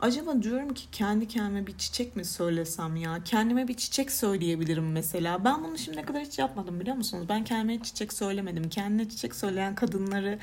[0.00, 3.24] acaba diyorum ki kendi kendime bir çiçek mi söylesem ya?
[3.24, 5.44] Kendime bir çiçek söyleyebilirim mesela.
[5.44, 7.26] Ben bunu şimdiye kadar hiç yapmadım biliyor musunuz?
[7.28, 8.68] Ben kendime çiçek söylemedim.
[8.68, 10.38] Kendine çiçek söyleyen kadınları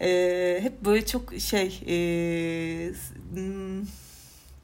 [0.00, 2.92] e, hep böyle çok şey e,
[3.34, 3.86] hmm,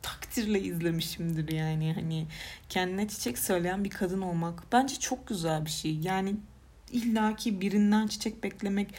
[0.03, 1.93] takdirle izlemişimdir yani.
[1.95, 2.27] Hani
[2.69, 5.99] kendine çiçek söyleyen bir kadın olmak bence çok güzel bir şey.
[5.99, 6.35] Yani
[6.93, 8.95] illaki birinden çiçek beklemek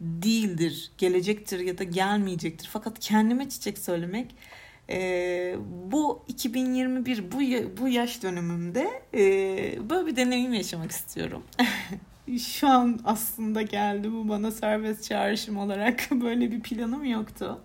[0.00, 2.68] değildir, gelecektir ya da gelmeyecektir.
[2.72, 4.34] Fakat kendime çiçek söylemek
[4.90, 5.56] e,
[5.92, 7.38] bu 2021 bu
[7.82, 9.20] bu yaş dönemimde e,
[9.90, 11.42] böyle bir deneyim yaşamak istiyorum.
[12.38, 17.60] Şu an aslında geldi bu bana serbest çağrışım olarak böyle bir planım yoktu.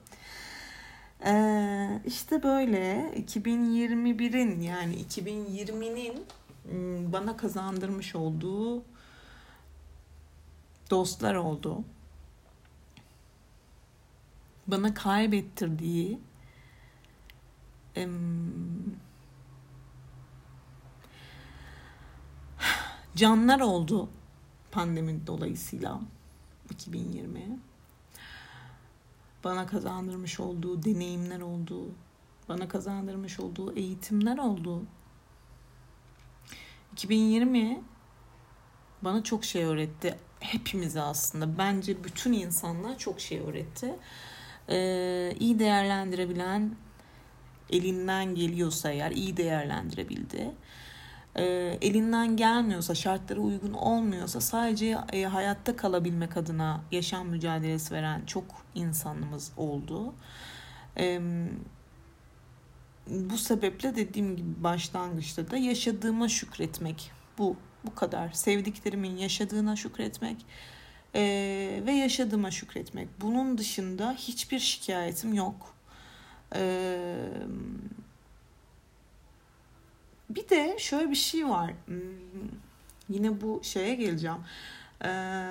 [1.26, 6.14] Ee, işte böyle 2021'in yani 2020'nin
[6.72, 8.84] ıı, bana kazandırmış olduğu
[10.90, 11.84] dostlar oldu
[14.72, 16.20] bana kaybettirdiği
[23.16, 24.10] canlar oldu
[24.72, 26.02] pandemi dolayısıyla
[26.70, 27.60] 2020
[29.44, 31.86] bana kazandırmış olduğu deneyimler oldu
[32.50, 34.84] bana kazandırmış olduğu eğitimler oldu.
[36.94, 37.82] 2020
[39.02, 41.58] bana çok şey öğretti hepimize aslında.
[41.58, 43.96] Bence bütün insanlar çok şey öğretti
[44.70, 46.72] e, iyi değerlendirebilen
[47.70, 50.52] elinden geliyorsa eğer iyi değerlendirebildi.
[51.36, 51.44] E,
[51.82, 58.46] elinden gelmiyorsa, şartlara uygun olmuyorsa sadece e, hayatta kalabilmek adına yaşam mücadelesi veren çok
[58.76, 60.14] insanımız oldu.
[60.98, 61.22] E,
[63.08, 70.46] bu sebeple dediğim gibi başlangıçta da yaşadığıma şükretmek bu bu kadar sevdiklerimin yaşadığına şükretmek
[71.16, 73.08] ee, ve yaşadığıma şükretmek.
[73.22, 75.76] Bunun dışında hiçbir şikayetim yok.
[76.56, 77.18] Ee,
[80.30, 81.74] bir de şöyle bir şey var.
[81.86, 82.00] Hmm,
[83.10, 84.38] yine bu şeye geleceğim.
[85.06, 85.50] Ee,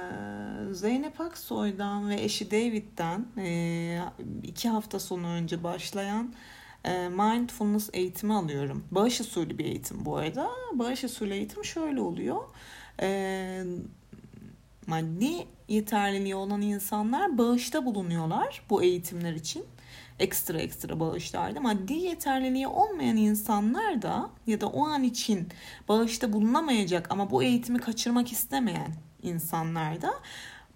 [0.72, 4.00] Zeynep Aksoy'dan ve eşi David'den e,
[4.42, 6.34] iki hafta sonu önce başlayan
[6.84, 8.84] e, mindfulness eğitimi alıyorum.
[8.90, 10.50] Bağış usulü bir eğitim bu arada.
[10.72, 12.42] Bağış usulü eğitim şöyle oluyor.
[13.00, 13.64] E,
[14.90, 19.64] maddi yeterliliği olan insanlar bağışta bulunuyorlar bu eğitimler için.
[20.18, 21.60] Ekstra ekstra bağışlarda.
[21.60, 25.48] Maddi yeterliliği olmayan insanlar da ya da o an için
[25.88, 30.14] bağışta bulunamayacak ama bu eğitimi kaçırmak istemeyen insanlar da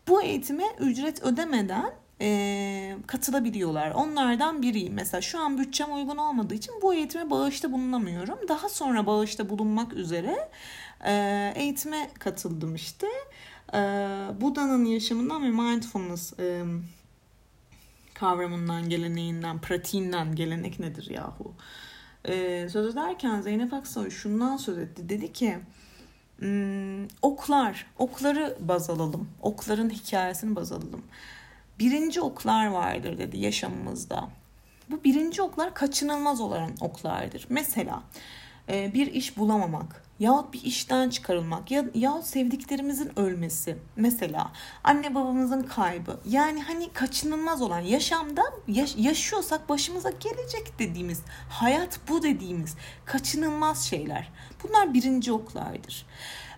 [0.08, 3.90] bu eğitime ücret ödemeden e, katılabiliyorlar.
[3.90, 4.94] Onlardan biriyim.
[4.94, 8.38] Mesela şu an bütçem uygun olmadığı için bu eğitime bağışta bulunamıyorum.
[8.48, 10.48] Daha sonra bağışta bulunmak üzere
[11.04, 13.06] e, eğitime katıldım işte.
[13.72, 13.78] E,
[14.40, 16.64] Buda'nın yaşamından ve mindfulness e,
[18.14, 21.52] kavramından, geleneğinden, pratiğinden gelenek nedir yahu?
[22.24, 25.08] E, söz ederken Zeynep Aksoy şundan söz etti.
[25.08, 25.58] Dedi ki
[26.38, 29.28] hmm, oklar, okları baz alalım.
[29.42, 31.02] Okların hikayesini baz alalım.
[31.78, 34.28] Birinci oklar vardır dedi yaşamımızda.
[34.90, 37.46] Bu birinci oklar kaçınılmaz olan oklardır.
[37.48, 38.02] Mesela
[38.68, 43.78] bir iş bulamamak, yahut bir işten çıkarılmak ya yahut sevdiklerimizin ölmesi.
[43.96, 44.52] Mesela
[44.84, 46.20] anne babamızın kaybı.
[46.24, 54.32] Yani hani kaçınılmaz olan yaşamda yaş- yaşıyorsak başımıza gelecek dediğimiz hayat bu dediğimiz kaçınılmaz şeyler.
[54.62, 56.06] Bunlar birinci oklardır.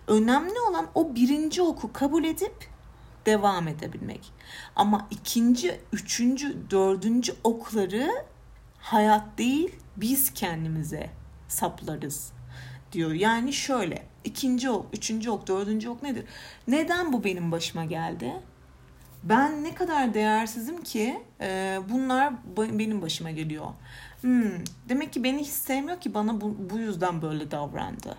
[0.07, 2.69] Önemli olan o birinci oku kabul edip
[3.25, 4.33] devam edebilmek.
[4.75, 8.25] Ama ikinci üçüncü dördüncü okları
[8.79, 11.09] hayat değil biz kendimize
[11.47, 12.36] saplarız
[12.97, 13.11] diyor.
[13.11, 16.25] Yani şöyle ikinci ok, üçüncü ok, dördüncü ok nedir?
[16.67, 18.33] Neden bu benim başıma geldi?
[19.23, 23.65] Ben ne kadar değersizim ki e, bunlar benim başıma geliyor.
[24.21, 24.51] Hmm,
[24.89, 28.17] demek ki beni hiç sevmiyor ki bana bu, bu yüzden böyle davrandı.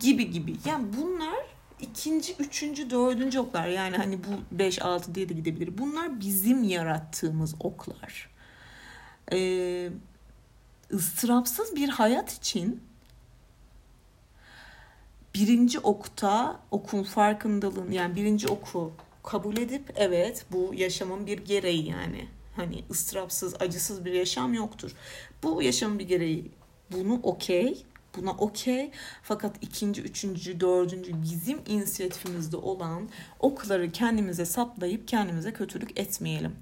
[0.00, 0.56] Gibi gibi.
[0.64, 1.46] Yani bunlar
[1.80, 3.66] ikinci, üçüncü, dördüncü oklar.
[3.66, 5.78] Yani hani bu beş, altı diye de gidebilir.
[5.78, 8.30] Bunlar bizim yarattığımız oklar.
[9.32, 9.90] Ee,
[10.92, 12.80] ıstırapsız bir hayat için
[15.40, 22.28] birinci okta okun farkındalığını yani birinci oku kabul edip evet bu yaşamın bir gereği yani.
[22.56, 24.92] Hani ıstırapsız, acısız bir yaşam yoktur.
[25.42, 26.50] Bu yaşamın bir gereği.
[26.92, 27.84] Bunu okey,
[28.16, 28.90] buna okey.
[29.22, 33.08] Fakat ikinci, üçüncü, dördüncü bizim inisiyatifimizde olan
[33.40, 36.52] okları kendimize saplayıp kendimize kötülük etmeyelim.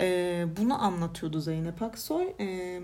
[0.00, 2.32] Ee, bunu anlatıyordu Zeynep Aksoy.
[2.40, 2.80] Ee,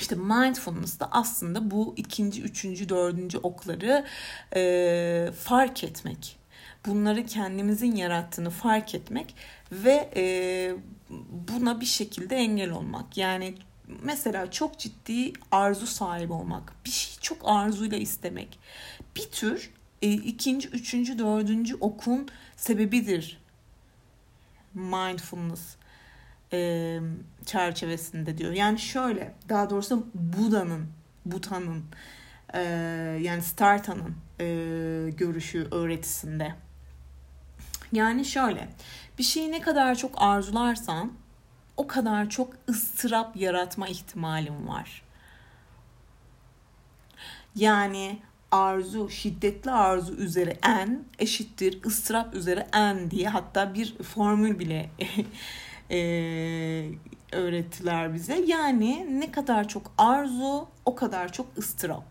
[0.00, 4.04] işte mindfulness da aslında bu ikinci, üçüncü, dördüncü okları
[4.56, 6.36] e, fark etmek.
[6.86, 9.34] Bunları kendimizin yarattığını fark etmek
[9.72, 10.74] ve e,
[11.30, 13.16] buna bir şekilde engel olmak.
[13.16, 13.54] Yani
[14.02, 16.72] mesela çok ciddi arzu sahibi olmak.
[16.84, 18.58] Bir şey çok arzuyla istemek.
[19.16, 19.70] Bir tür
[20.02, 23.38] e, ikinci, üçüncü, dördüncü okun sebebidir
[24.74, 25.76] mindfulness
[26.52, 26.98] e,
[27.46, 28.52] çerçevesinde diyor.
[28.52, 30.86] Yani şöyle daha doğrusu Buda'nın,
[31.26, 31.84] Buta'nın
[32.54, 32.60] e,
[33.22, 34.46] yani Starta'nın e,
[35.10, 36.54] görüşü öğretisinde.
[37.92, 38.68] Yani şöyle
[39.18, 41.12] bir şeyi ne kadar çok arzularsan
[41.76, 45.02] o kadar çok ıstırap yaratma ihtimalim var.
[47.54, 48.18] Yani
[48.50, 54.90] arzu, şiddetli arzu üzeri n eşittir ıstırap üzeri n diye hatta bir formül bile
[55.90, 55.98] e,
[57.32, 58.44] öğrettiler bize.
[58.46, 62.04] Yani ne kadar çok arzu o kadar çok ıstırap.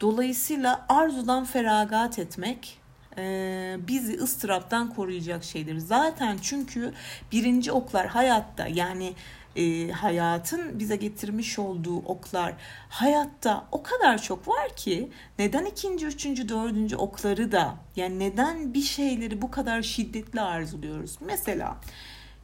[0.00, 2.78] Dolayısıyla arzudan feragat etmek
[3.18, 5.78] e, bizi ıstıraptan koruyacak şeydir.
[5.78, 6.92] Zaten çünkü
[7.32, 9.14] birinci oklar hayatta yani
[9.56, 12.54] e, hayatın bize getirmiş olduğu oklar
[12.88, 18.82] hayatta o kadar çok var ki neden ikinci, üçüncü, dördüncü okları da yani neden bir
[18.82, 21.18] şeyleri bu kadar şiddetli arzuluyoruz?
[21.20, 21.76] Mesela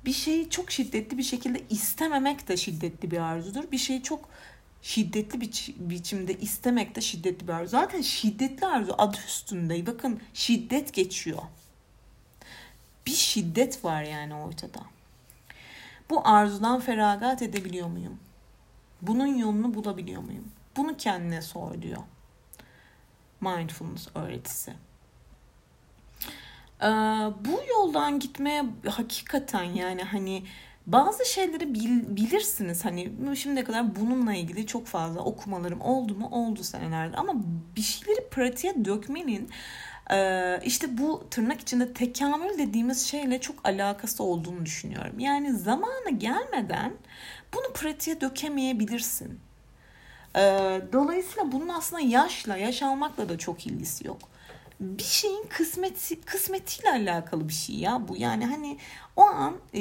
[0.04, 3.72] bir şeyi çok şiddetli bir şekilde istememek de şiddetli bir arzudur.
[3.72, 4.28] Bir şeyi çok
[4.82, 7.70] şiddetli bir biçimde istemek de şiddetli bir arzu.
[7.70, 9.86] Zaten şiddetli arzu adı üstünde.
[9.86, 11.42] Bakın şiddet geçiyor.
[13.06, 14.80] Bir şiddet var yani ortada.
[16.10, 18.20] Bu arzudan feragat edebiliyor muyum?
[19.02, 20.52] Bunun yolunu bulabiliyor muyum?
[20.76, 22.02] Bunu kendine sor diyor.
[23.40, 24.74] Mindfulness öğretisi.
[26.82, 26.86] Ee,
[27.44, 30.42] bu yoldan gitmeye hakikaten yani hani
[30.86, 36.64] bazı şeyleri bil, bilirsiniz hani şimdiye kadar bununla ilgili çok fazla okumalarım oldu mu oldu
[36.64, 37.32] senelerde ama
[37.76, 39.50] bir şeyleri pratiğe dökmenin
[40.12, 45.18] e, işte bu tırnak içinde tekamül dediğimiz şeyle çok alakası olduğunu düşünüyorum.
[45.18, 46.92] Yani zamanı gelmeden
[47.54, 49.40] bunu pratiğe dökemeyebilirsin.
[50.36, 50.40] E,
[50.92, 54.18] dolayısıyla bunun aslında yaşla, yaş almakla da çok ilgisi yok
[54.80, 58.16] bir şeyin kısmeti kısmetiyle alakalı bir şey ya bu.
[58.16, 58.78] Yani hani
[59.16, 59.78] o an e,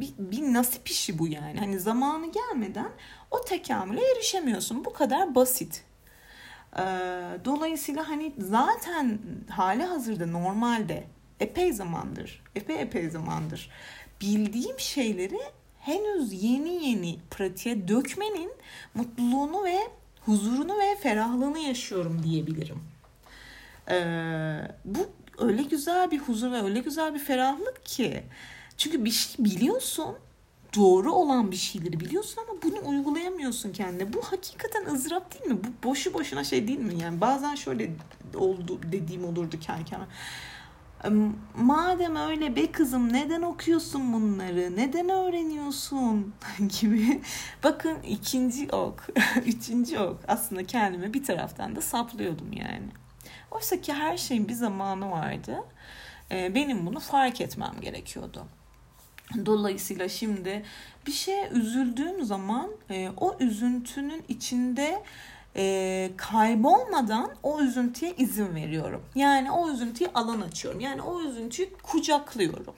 [0.00, 1.58] bir, bir nasip işi bu yani.
[1.58, 2.90] Hani zamanı gelmeden
[3.30, 4.84] o tekamüle erişemiyorsun.
[4.84, 5.84] Bu kadar basit.
[6.76, 6.82] E,
[7.44, 9.18] dolayısıyla hani zaten
[9.48, 11.04] hali hazırda normalde
[11.40, 13.70] epey zamandır epey epey zamandır
[14.20, 15.40] bildiğim şeyleri
[15.80, 18.52] henüz yeni yeni pratiğe dökmenin
[18.94, 19.78] mutluluğunu ve
[20.20, 22.91] huzurunu ve ferahlığını yaşıyorum diyebilirim.
[23.90, 24.98] Ee, bu
[25.38, 28.22] öyle güzel bir huzur ve öyle güzel bir ferahlık ki.
[28.76, 30.16] Çünkü bir şey biliyorsun
[30.76, 34.12] doğru olan bir şeyleri biliyorsun ama bunu uygulayamıyorsun kendine.
[34.12, 35.60] Bu hakikaten ızdırap değil mi?
[35.64, 36.94] Bu boşu boşuna şey değil mi?
[37.02, 37.90] Yani bazen şöyle
[38.34, 40.08] oldu dediğim olurdu kendi kendime.
[41.54, 44.76] Madem öyle be kızım neden okuyorsun bunları?
[44.76, 46.34] Neden öğreniyorsun?
[46.80, 47.22] gibi.
[47.64, 49.08] Bakın ikinci ok,
[49.46, 50.20] üçüncü ok.
[50.28, 52.88] Aslında kendime bir taraftan da saplıyordum yani.
[53.50, 55.64] Oysa ki her şeyin bir zamanı vardı.
[56.30, 58.46] Ee, benim bunu fark etmem gerekiyordu.
[59.46, 60.62] Dolayısıyla şimdi
[61.06, 65.02] bir şeye üzüldüğüm zaman e, o üzüntünün içinde
[65.56, 69.02] e, kaybolmadan o üzüntüye izin veriyorum.
[69.14, 70.80] Yani o üzüntüye alan açıyorum.
[70.80, 72.74] Yani o üzüntüyü kucaklıyorum.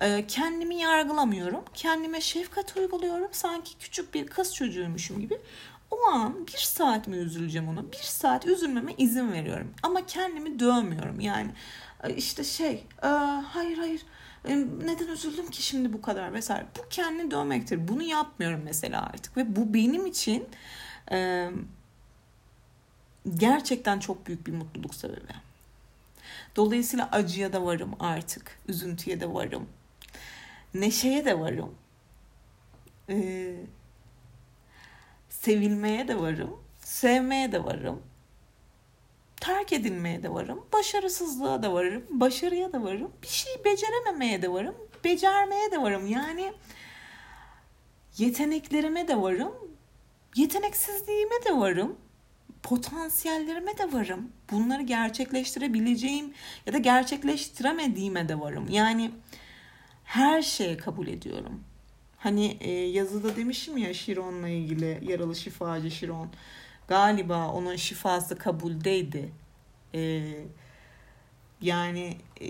[0.00, 1.64] E, kendimi yargılamıyorum.
[1.74, 3.28] Kendime şefkat uyguluyorum.
[3.32, 5.38] Sanki küçük bir kız çocuğuymuşum gibi.
[5.90, 7.92] O an bir saat mi üzüleceğim ona?
[7.92, 9.74] Bir saat üzülmeme izin veriyorum.
[9.82, 11.20] Ama kendimi dövmüyorum.
[11.20, 11.50] Yani
[12.04, 13.06] e, işte şey, e,
[13.46, 14.02] hayır hayır
[14.44, 16.66] e, neden üzüldüm ki şimdi bu kadar vesaire.
[16.78, 17.88] Bu kendini dövmektir.
[17.88, 20.48] Bunu yapmıyorum mesela artık ve bu benim için
[23.36, 25.32] gerçekten çok büyük bir mutluluk sebebi.
[26.56, 29.68] Dolayısıyla acıya da varım artık, üzüntüye de varım,
[30.74, 31.74] neşeye de varım,
[33.08, 33.54] e,
[35.42, 38.02] sevilmeye de varım, sevmeye de varım,
[39.40, 44.74] terk edilmeye de varım, başarısızlığa da varım, başarıya da varım, bir şey becerememeye de varım,
[45.04, 46.06] becermeye de varım.
[46.06, 46.52] Yani
[48.18, 49.52] yeteneklerime de varım,
[50.36, 51.96] yeteneksizliğime de varım,
[52.62, 54.32] potansiyellerime de varım.
[54.50, 56.34] Bunları gerçekleştirebileceğim
[56.66, 58.66] ya da gerçekleştiremediğime de varım.
[58.70, 59.10] Yani
[60.04, 61.64] her şeye kabul ediyorum.
[62.20, 66.28] Hani e, yazıda demişim ya Şiron'la ilgili yaralı şifacı Şiron.
[66.88, 69.32] Galiba onun şifası kabuldeydi.
[69.94, 70.32] E,
[71.60, 72.48] yani e,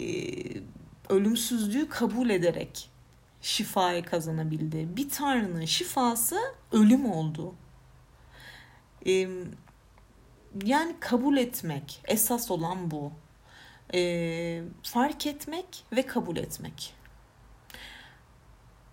[1.09, 2.91] ölümsüzlüğü kabul ederek
[3.43, 4.97] şifayı kazanabildi.
[4.97, 6.39] Bir tanrının şifası
[6.73, 7.55] ölüm oldu.
[9.07, 9.29] E,
[10.65, 13.13] yani kabul etmek esas olan bu.
[13.95, 16.95] E, fark etmek ve kabul etmek.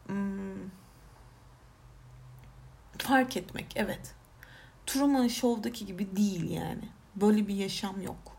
[0.07, 0.46] Hmm,
[2.97, 4.15] fark etmek evet.
[4.85, 6.83] Truman Show'daki gibi değil yani.
[7.15, 8.37] Böyle bir yaşam yok.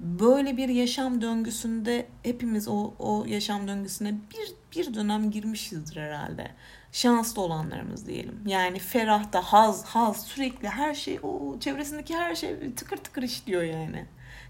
[0.00, 6.50] Böyle bir yaşam döngüsünde hepimiz o, o yaşam döngüsüne bir, bir dönem girmişizdir herhalde.
[6.92, 8.42] Şanslı olanlarımız diyelim.
[8.46, 14.04] Yani ferahta haz, haz sürekli her şey, o çevresindeki her şey tıkır tıkır işliyor yani.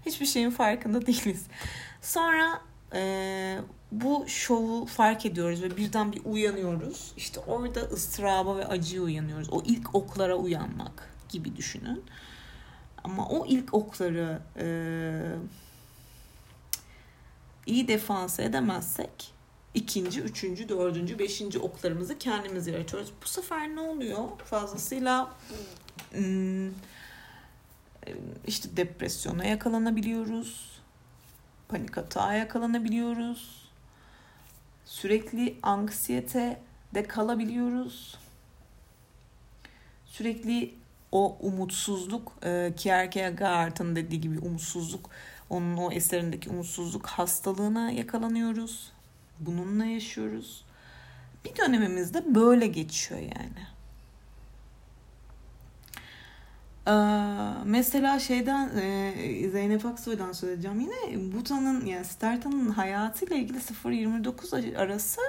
[0.05, 1.45] Hiçbir şeyin farkında değiliz.
[2.01, 2.61] Sonra
[2.93, 3.59] e,
[3.91, 7.11] bu şovu fark ediyoruz ve birden bir uyanıyoruz.
[7.17, 9.49] İşte orada ıstıraba ve acıya uyanıyoruz.
[9.51, 12.03] O ilk oklara uyanmak gibi düşünün.
[13.03, 14.67] Ama o ilk okları e,
[17.65, 19.33] iyi defans edemezsek
[19.73, 23.11] ikinci, üçüncü, dördüncü, beşinci oklarımızı kendimiz yaratıyoruz.
[23.23, 24.17] Bu sefer ne oluyor?
[24.45, 25.31] Fazlasıyla
[26.11, 26.69] hmm,
[28.47, 30.68] işte depresyona yakalanabiliyoruz.
[31.69, 33.69] Panik atağa yakalanabiliyoruz
[34.89, 36.61] Sürekli anksiyete
[36.93, 38.17] de kalabiliyoruz.
[40.05, 40.75] Sürekli
[41.11, 45.09] o umutsuzluk e, Kierkegaard'ın dediği gibi umutsuzluk
[45.49, 48.91] onun o eserindeki umutsuzluk hastalığına yakalanıyoruz.
[49.39, 50.65] Bununla yaşıyoruz.
[51.45, 53.67] Bir dönemimizde böyle geçiyor yani.
[56.78, 56.78] Ee,
[57.65, 65.21] mesela şeyden e, Zeynep Aksoy'dan söyleyeceğim yine Buta'nın yani Sterta'nın hayatıyla ilgili 0-29 arası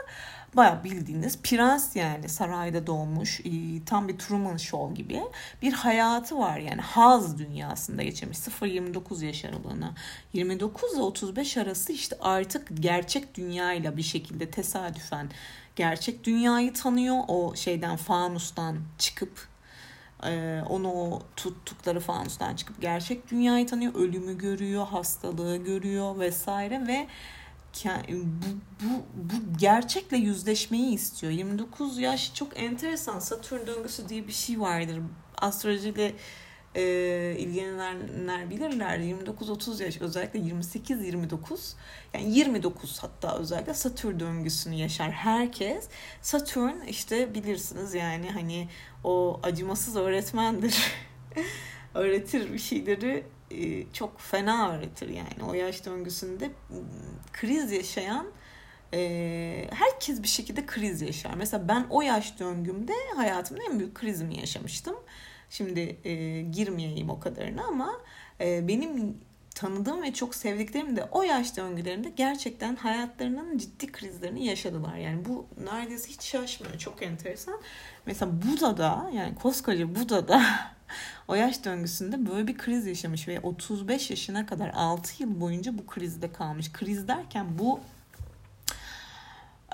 [0.57, 5.21] baya bildiğiniz prens yani sarayda doğmuş e, tam bir Truman Show gibi
[5.63, 6.81] bir hayatı var yani.
[6.81, 9.95] Haz dünyasında geçirmiş 0-29 yaş aralığına
[10.33, 15.31] 29 ile 35 arası işte artık gerçek dünyayla bir şekilde tesadüfen
[15.77, 17.17] gerçek dünyayı tanıyor.
[17.29, 19.51] O şeyden fanustan çıkıp
[20.25, 27.07] ee, onu o tuttukları fanustan çıkıp gerçek dünyayı tanıyor, ölümü görüyor, hastalığı görüyor vesaire ve
[28.09, 28.47] bu,
[28.81, 31.33] bu, bu gerçekle yüzleşmeyi istiyor.
[31.33, 33.19] 29 yaş çok enteresan.
[33.19, 35.01] Satürn döngüsü diye bir şey vardır.
[35.39, 36.15] Astrolojiyle
[36.75, 38.99] e, ilgilenenler bilirler.
[38.99, 41.75] 29-30 yaş özellikle 28-29
[42.15, 45.89] yani 29 hatta özellikle Satürn döngüsünü yaşar herkes.
[46.23, 48.69] Satürn işte bilirsiniz yani hani
[49.05, 50.93] o acımasız öğretmendir.
[51.95, 55.51] Öğretir bir şeyleri e, çok fena öğretir yani.
[55.51, 56.51] O yaş döngüsünde
[57.33, 58.27] kriz yaşayan
[58.95, 61.35] e, herkes bir şekilde kriz yaşar.
[61.35, 64.97] Mesela ben o yaş döngümde hayatımda en büyük krizimi yaşamıştım.
[65.51, 67.93] Şimdi e, girmeyeyim o kadarına ama
[68.41, 69.19] e, benim
[69.55, 74.97] tanıdığım ve çok sevdiklerim de o yaş döngülerinde gerçekten hayatlarının ciddi krizlerini yaşadılar.
[74.97, 76.79] Yani bu neredeyse hiç şaşmıyor.
[76.79, 77.61] Çok enteresan.
[78.07, 80.43] Mesela Buda'da yani koskoca Buda'da
[81.29, 85.87] o yaş döngüsünde böyle bir kriz yaşamış ve 35 yaşına kadar 6 yıl boyunca bu
[85.87, 86.73] krizde kalmış.
[86.73, 87.81] Kriz derken bu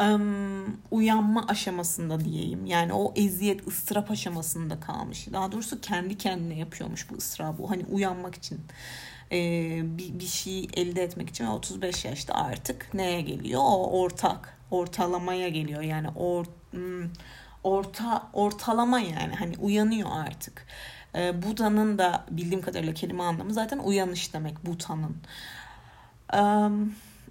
[0.00, 2.66] um, uyanma aşamasında diyeyim.
[2.66, 5.32] Yani o eziyet, ıstırap aşamasında kalmış.
[5.32, 7.66] Daha doğrusu kendi kendine yapıyormuş bu ıstırabı.
[7.66, 8.60] Hani uyanmak için
[9.32, 9.38] e,
[9.98, 13.60] bir, bir şey elde etmek için 35 yaşta artık neye geliyor?
[13.64, 15.82] O ortak, ortalamaya geliyor.
[15.82, 17.10] Yani or, hmm,
[17.64, 20.66] orta ortalama yani hani uyanıyor artık.
[21.14, 25.16] E, Buda'nın da bildiğim kadarıyla kelime anlamı zaten uyanış demek Buda'nın.
[26.34, 26.40] E,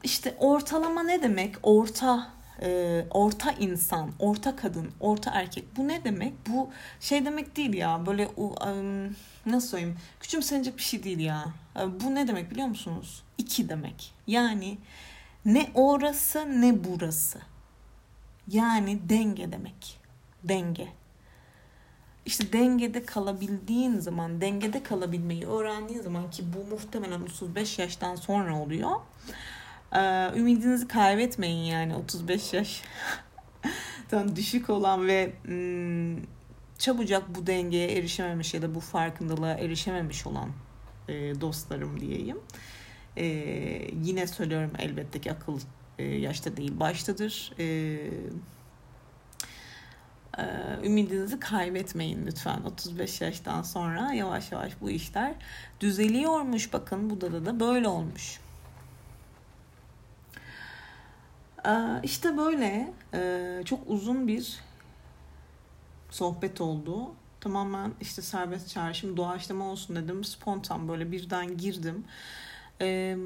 [0.03, 1.55] işte ortalama ne demek?
[1.63, 5.78] Orta e, orta insan, orta kadın, orta erkek.
[5.78, 6.34] Bu ne demek?
[6.49, 8.06] Bu şey demek değil ya.
[8.06, 9.97] Böyle um, nasıl söyleyeyim?
[10.20, 11.45] Küçümsenecek bir şey değil ya.
[11.80, 13.24] E, bu ne demek biliyor musunuz?
[13.38, 14.14] İki demek.
[14.28, 14.78] Yani
[15.45, 17.39] ne orası ne burası.
[18.47, 19.99] Yani denge demek.
[20.43, 20.88] Denge.
[22.26, 28.91] İşte dengede kalabildiğin zaman, dengede kalabilmeyi öğrendiğin zaman ki bu muhtemelen 35 yaştan sonra oluyor.
[29.95, 32.81] Ee, ümidinizi kaybetmeyin yani 35 yaş.
[34.35, 36.23] düşük olan ve hmm,
[36.77, 40.49] çabucak bu dengeye erişememiş ya da bu farkındalığa erişememiş olan
[41.07, 42.37] e, dostlarım diyeyim.
[43.17, 43.25] E,
[44.03, 45.59] yine söylüyorum elbette ki akıl
[45.99, 47.51] e, yaşta değil baştadır.
[50.83, 52.61] Ümidinizi kaybetmeyin lütfen.
[52.61, 55.33] 35 yaştan sonra yavaş yavaş bu işler
[55.79, 56.73] düzeliyormuş.
[56.73, 58.39] Bakın bu da da böyle olmuş.
[61.55, 61.55] E,
[62.03, 64.59] işte böyle e, çok uzun bir
[66.09, 67.11] sohbet oldu.
[67.41, 70.24] Tamamen işte serbest çağrışım, doğaçlama olsun dedim.
[70.24, 72.05] Spontan böyle birden girdim.
[72.82, 73.18] Ee,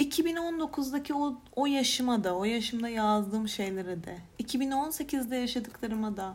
[0.00, 6.34] 2019'daki o, o yaşıma da, o yaşımda yazdığım şeylere de, 2018'de yaşadıklarıma da,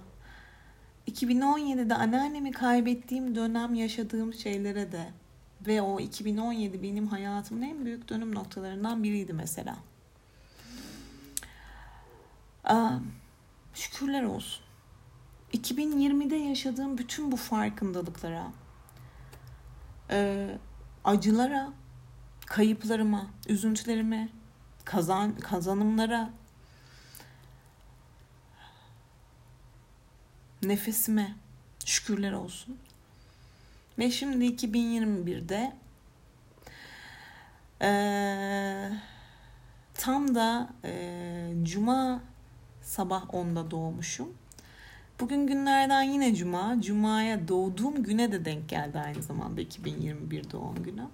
[1.07, 5.07] 2017'de anneannemi kaybettiğim dönem yaşadığım şeylere de
[5.67, 9.77] ve o 2017 benim hayatımın en büyük dönüm noktalarından biriydi mesela.
[12.63, 12.99] Aa,
[13.73, 14.63] şükürler olsun.
[15.53, 18.51] 2020'de yaşadığım bütün bu farkındalıklara,
[21.03, 21.73] acılara,
[22.45, 24.29] kayıplarıma, üzüntülerime,
[24.85, 26.29] kazan kazanımlara,
[30.63, 31.35] nefesime
[31.85, 32.77] şükürler olsun.
[33.99, 35.73] Ve şimdi 2021'de
[37.81, 37.91] e,
[39.93, 42.21] tam da e, Cuma
[42.81, 44.33] sabah 10'da doğmuşum.
[45.19, 46.81] Bugün günlerden yine Cuma.
[46.81, 51.07] Cuma'ya doğduğum güne de denk geldi aynı zamanda 2021 doğum günü.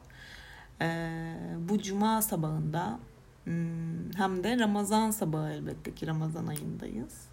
[0.81, 1.35] Ee,
[1.69, 2.99] bu Cuma sabahında
[3.43, 7.27] hmm, hem de Ramazan sabahı elbette ki Ramazan ayındayız.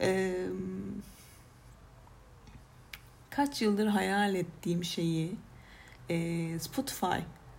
[0.00, 0.46] Ee,
[3.38, 5.36] kaç yıldır hayal ettiğim şeyi
[6.10, 7.18] e, Spotify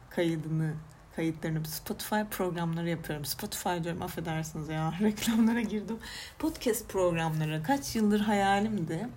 [0.09, 0.73] kaydını
[1.15, 3.25] kayıtlarını Spotify programları yapıyorum.
[3.25, 5.97] Spotify diyorum affedersiniz ya reklamlara girdim.
[6.39, 9.09] Podcast programları kaç yıldır hayalimdi.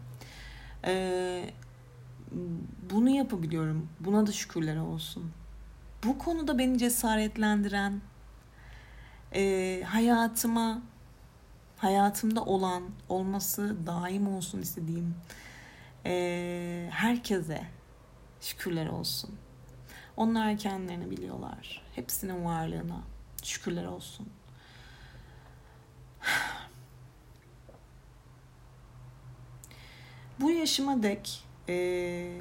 [0.86, 1.50] Ee,
[2.90, 3.88] bunu yapabiliyorum.
[4.00, 5.30] Buna da şükürler olsun.
[6.04, 8.00] Bu konuda beni cesaretlendiren
[9.34, 10.82] e, hayatıma
[11.76, 15.14] hayatımda olan olması daim olsun istediğim
[16.06, 17.62] e, herkese
[18.40, 19.30] şükürler olsun.
[20.16, 21.82] Onlar kendilerini biliyorlar.
[21.94, 23.00] Hepsinin varlığına
[23.42, 24.28] şükürler olsun.
[30.40, 32.40] Bu yaşıma dek e,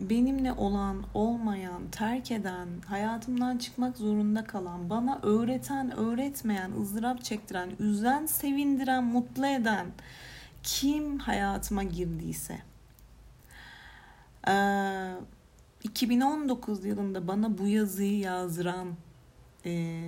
[0.00, 8.26] benimle olan, olmayan, terk eden, hayatımdan çıkmak zorunda kalan, bana öğreten, öğretmeyen, ızdırap çektiren, üzen,
[8.26, 9.86] sevindiren, mutlu eden
[10.62, 12.58] kim hayatıma girdiyse.
[14.48, 15.14] Ee,
[15.82, 18.94] 2019 yılında bana bu yazıyı yazdıran
[19.66, 20.02] e,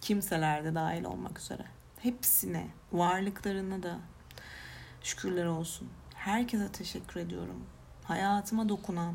[0.00, 1.64] kimseler de dahil olmak üzere
[2.02, 3.98] hepsine, varlıklarına da
[5.02, 5.88] şükürler olsun.
[6.14, 7.66] Herkese teşekkür ediyorum.
[8.04, 9.14] Hayatıma dokunan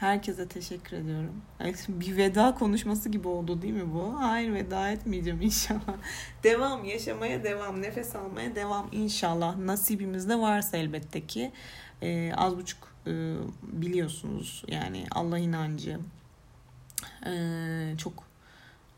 [0.00, 1.42] herkese teşekkür ediyorum.
[1.88, 4.14] Bir veda konuşması gibi oldu değil mi bu?
[4.20, 5.96] Hayır veda etmeyeceğim inşallah.
[6.44, 9.56] devam, yaşamaya devam, nefes almaya devam inşallah.
[9.56, 11.52] Nasibimizde varsa elbette ki.
[12.02, 15.98] Ee, az buçuk e, biliyorsunuz yani Allah inancı
[17.26, 17.32] e,
[17.98, 18.12] çok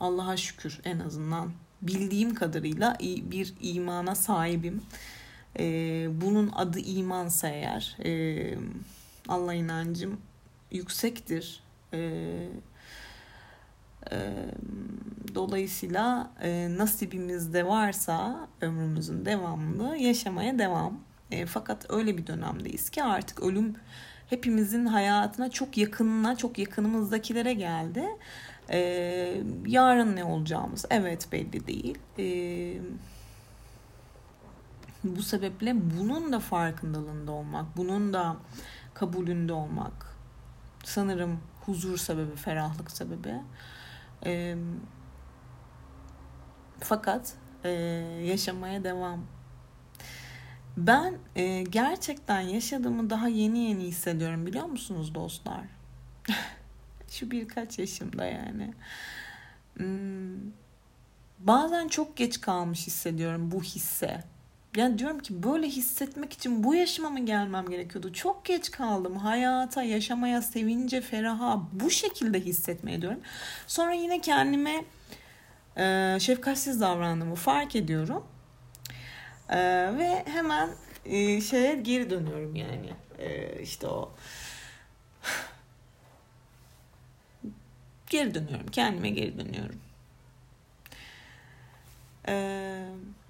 [0.00, 4.82] Allah'a şükür en azından bildiğim kadarıyla bir imana sahibim.
[5.58, 5.64] E,
[6.20, 8.54] bunun adı imansa eğer e,
[9.28, 10.20] Allah inancım
[10.72, 11.62] yüksektir.
[11.92, 11.98] E,
[14.12, 14.34] e,
[15.34, 21.00] dolayısıyla e, nasibimizde varsa ömrümüzün devamını yaşamaya devam.
[21.30, 23.76] E, fakat öyle bir dönemdeyiz ki artık ölüm
[24.30, 28.04] hepimizin hayatına çok yakınına, çok yakınımızdakilere geldi.
[28.70, 28.78] E,
[29.66, 31.98] yarın ne olacağımız evet belli değil.
[32.18, 32.24] E,
[35.04, 38.36] bu sebeple bunun da farkındalığında olmak, bunun da
[38.94, 40.11] kabulünde olmak
[40.84, 43.34] sanırım huzur sebebi, ferahlık sebebi.
[44.26, 44.56] Ee,
[46.84, 47.70] Fakat e,
[48.24, 49.26] yaşamaya devam.
[50.76, 55.64] Ben e, gerçekten yaşadığımı daha yeni yeni hissediyorum biliyor musunuz dostlar?
[57.10, 58.74] Şu birkaç yaşımda yani.
[59.76, 60.52] Hmm,
[61.38, 64.24] bazen çok geç kalmış hissediyorum bu hisse.
[64.76, 68.12] Yani diyorum ki böyle hissetmek için bu yaşıma mı gelmem gerekiyordu?
[68.12, 69.16] Çok geç kaldım.
[69.16, 73.20] Hayata, yaşamaya, sevince, feraha bu şekilde hissetmeye diyorum.
[73.66, 74.84] Sonra yine kendime
[75.76, 78.26] e, şefkatsiz davrandığımı fark ediyorum.
[79.48, 79.58] E,
[79.98, 80.70] ve hemen
[81.04, 82.92] e, şeye geri dönüyorum yani.
[83.18, 84.12] E, işte o
[88.10, 88.66] geri dönüyorum.
[88.66, 89.80] Kendime geri dönüyorum.
[92.28, 93.21] Eee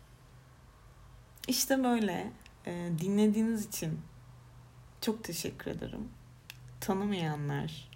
[1.49, 2.31] işte böyle
[2.67, 4.01] e, dinlediğiniz için
[5.01, 6.09] çok teşekkür ederim.
[6.81, 7.91] Tanımayanlar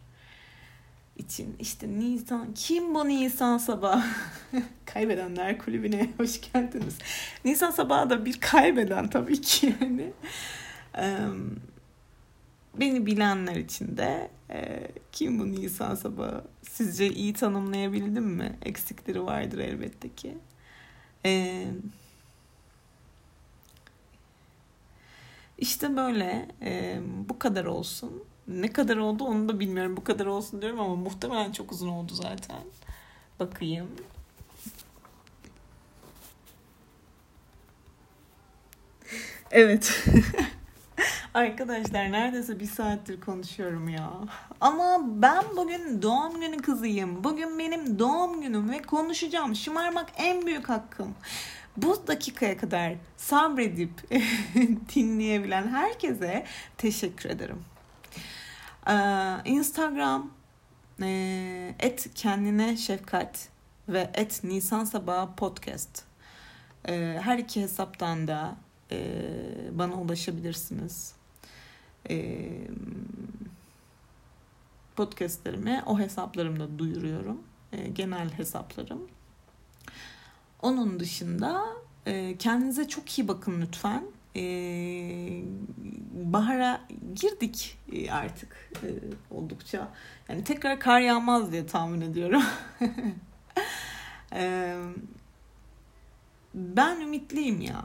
[1.17, 4.05] için işte Nisan kim bu Nisan sabah
[4.85, 6.99] kaybedenler kulübüne hoş geldiniz.
[7.45, 10.13] Nisan sabahı da bir kaybeden tabii ki yani.
[10.99, 11.19] E,
[12.81, 18.59] beni bilenler için de e, kim bu Nisan sabahı sizce iyi tanımlayabildim mi?
[18.63, 20.39] Eksikleri vardır elbette ki.
[21.25, 21.67] Eee
[25.59, 28.25] İşte böyle e, bu kadar olsun.
[28.49, 29.97] Ne kadar oldu onu da bilmiyorum.
[29.97, 32.61] Bu kadar olsun diyorum ama muhtemelen çok uzun oldu zaten.
[33.41, 33.89] Bakayım.
[39.51, 40.05] Evet.
[41.35, 44.11] Arkadaşlar neredeyse bir saattir konuşuyorum ya.
[44.61, 47.25] Ama ben bugün doğum günü kızıyım.
[47.25, 49.55] Bugün benim doğum günüm ve konuşacağım.
[49.57, 51.15] Şımarmak en büyük hakkım
[51.77, 53.91] bu dakikaya kadar sabredip
[54.95, 56.47] dinleyebilen herkese
[56.79, 57.65] teşekkür ederim.
[58.89, 58.95] Ee,
[59.45, 60.31] Instagram
[61.03, 63.49] e, et kendine şefkat
[63.89, 66.05] ve et Nisan Sabahı podcast.
[66.89, 68.57] Ee, her iki hesaptan da
[68.93, 68.99] e,
[69.73, 71.15] bana ulaşabilirsiniz.
[72.11, 72.49] Ee,
[74.97, 77.43] podcastlerimi o hesaplarımda duyuruyorum.
[77.93, 79.09] genel hesaplarım.
[80.63, 81.67] Onun dışında
[82.07, 84.05] e, kendinize çok iyi bakın lütfen.
[84.37, 84.43] E,
[86.13, 86.81] bahara
[87.15, 88.71] girdik e, artık
[89.31, 89.93] oldukça.
[90.29, 92.43] Yani tekrar kar yağmaz diye tahmin ediyorum.
[96.55, 97.85] ben ümitliyim ya.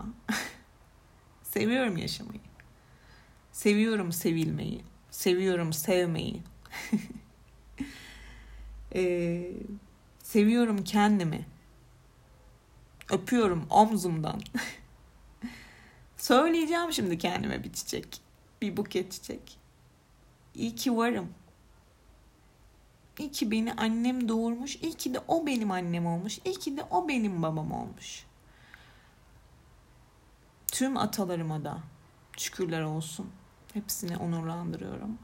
[1.44, 2.40] Seviyorum yaşamayı.
[3.52, 4.82] Seviyorum sevilmeyi.
[5.12, 6.42] Seviyorum sevmeyi.
[10.24, 11.46] seviyorum kendimi.
[13.12, 14.42] Öpüyorum omzumdan.
[16.18, 18.22] Söyleyeceğim şimdi kendime bir çiçek.
[18.62, 19.60] Bir buket çiçek.
[20.56, 21.34] İyi ki varım.
[23.20, 24.76] İyi ki beni annem doğurmuş.
[24.76, 26.40] İyi ki de o benim annem olmuş.
[26.46, 28.26] İyi ki de o benim babam olmuş.
[30.68, 31.80] Tüm atalarıma da
[32.38, 33.32] şükürler olsun.
[33.74, 35.18] Hepsini onurlandırıyorum.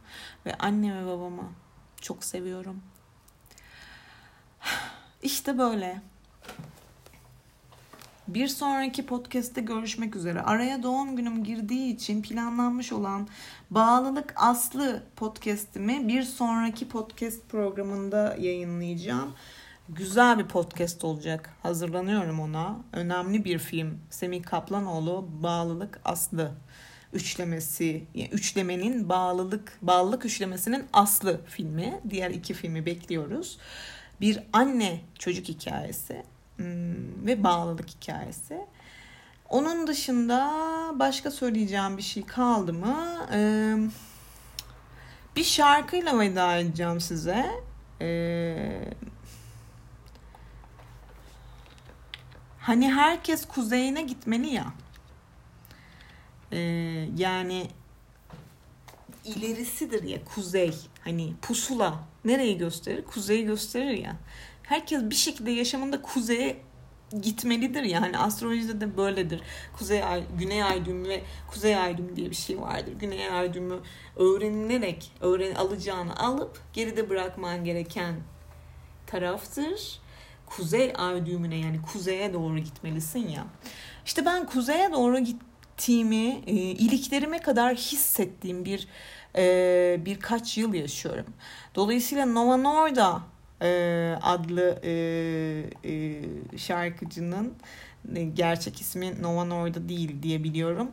[0.46, 1.52] Ve anne ve babamı
[2.02, 2.84] çok seviyorum.
[5.22, 6.02] İşte böyle.
[8.28, 10.42] Bir sonraki podcast'te görüşmek üzere.
[10.42, 13.28] Araya doğum günüm girdiği için planlanmış olan
[13.72, 19.34] Bağlılık Aslı podcast'imi bir sonraki podcast programında yayınlayacağım.
[19.90, 21.50] Güzel bir podcast olacak.
[21.64, 22.78] Hazırlanıyorum ona.
[22.94, 24.00] Önemli bir film.
[24.10, 26.52] Semih Kaplanoğlu Bağlılık Aslı
[27.14, 32.00] üçlemesi, yani üçlemenin bağlılık, bağlılık üçlemesinin aslı filmi.
[32.10, 33.58] Diğer iki filmi bekliyoruz.
[34.22, 36.24] Bir anne çocuk hikayesi.
[36.58, 38.66] Hmm, ve bağlılık hikayesi.
[39.50, 40.52] Onun dışında
[41.00, 43.28] başka söyleyeceğim bir şey kaldı mı?
[43.34, 43.76] Ee,
[45.36, 47.52] bir şarkıyla veda edeceğim size.
[48.02, 48.94] Ee,
[52.60, 54.74] hani herkes kuzeyine gitmeli ya.
[56.52, 56.58] Ee,
[57.18, 57.68] yani
[59.26, 60.76] ilerisidir ya kuzey.
[61.04, 63.06] Hani pusula nereyi gösterir?
[63.06, 64.16] Kuzeyi gösterir ya
[64.68, 66.58] herkes bir şekilde yaşamında kuzeye
[67.22, 69.42] gitmelidir yani astrolojide de böyledir.
[69.78, 72.94] Kuzey ay, güney ay düğümü ve kuzey ay düğümü diye bir şey vardır.
[73.00, 73.80] Güney ay düğümü
[74.16, 78.16] öğrenilerek öğren alacağını alıp geride bırakman gereken
[79.08, 80.00] taraftır.
[80.46, 83.46] Kuzey ay düğümüne yani kuzeye doğru gitmelisin ya.
[84.06, 88.88] İşte ben kuzeye doğru gittiğimi e, iliklerime kadar hissettiğim bir
[89.36, 91.26] e, birkaç yıl yaşıyorum.
[91.76, 93.22] Dolayısıyla Nova Norda
[93.62, 94.92] ee, adlı e,
[95.84, 97.54] e, şarkıcının
[98.16, 100.92] e, gerçek ismi Novan orada değil diye biliyorum.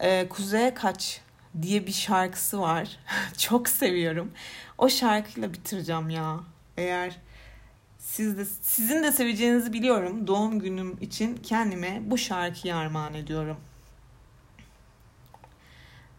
[0.00, 1.20] Ee, Kuzeye Kaç
[1.62, 2.98] diye bir şarkısı var.
[3.38, 4.32] Çok seviyorum.
[4.78, 6.40] O şarkıyla bitireceğim ya.
[6.76, 7.16] Eğer
[7.98, 10.26] siz de, sizin de seveceğinizi biliyorum.
[10.26, 13.56] Doğum günüm için kendime bu şarkıyı armağan ediyorum.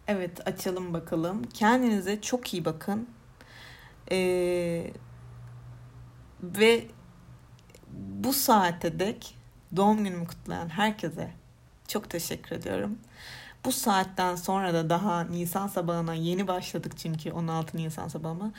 [0.08, 1.44] Evet açalım bakalım.
[1.44, 3.10] Kendinize çok iyi bakın.
[4.12, 4.92] Ee,
[6.44, 6.88] ve
[8.24, 9.38] bu saate dek
[9.76, 11.32] doğum günümü kutlayan herkese
[11.88, 12.98] çok teşekkür ediyorum.
[13.66, 18.52] Bu saatten sonra da daha Nisan sabahına yeni başladık çünkü 16 Nisan sabahıma.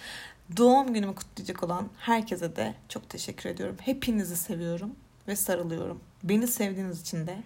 [0.56, 3.76] Doğum günümü kutlayacak olan herkese de çok teşekkür ediyorum.
[3.80, 4.96] Hepinizi seviyorum
[5.28, 6.00] ve sarılıyorum.
[6.22, 7.42] Beni sevdiğiniz için de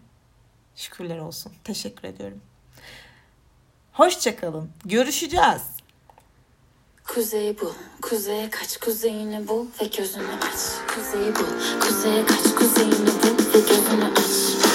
[0.76, 1.52] şükürler olsun.
[1.64, 2.40] Teşekkür ediyorum.
[3.92, 4.70] Hoşçakalın.
[4.84, 5.79] Görüşeceğiz.
[7.14, 10.60] Kuzey bu, kuzeye kaç kuzeyini bul ve gözünü aç.
[10.94, 11.44] Kuzey bu,
[11.80, 12.92] kuzeye kaç kuzeyini
[13.22, 14.69] bul ve gözünü aç.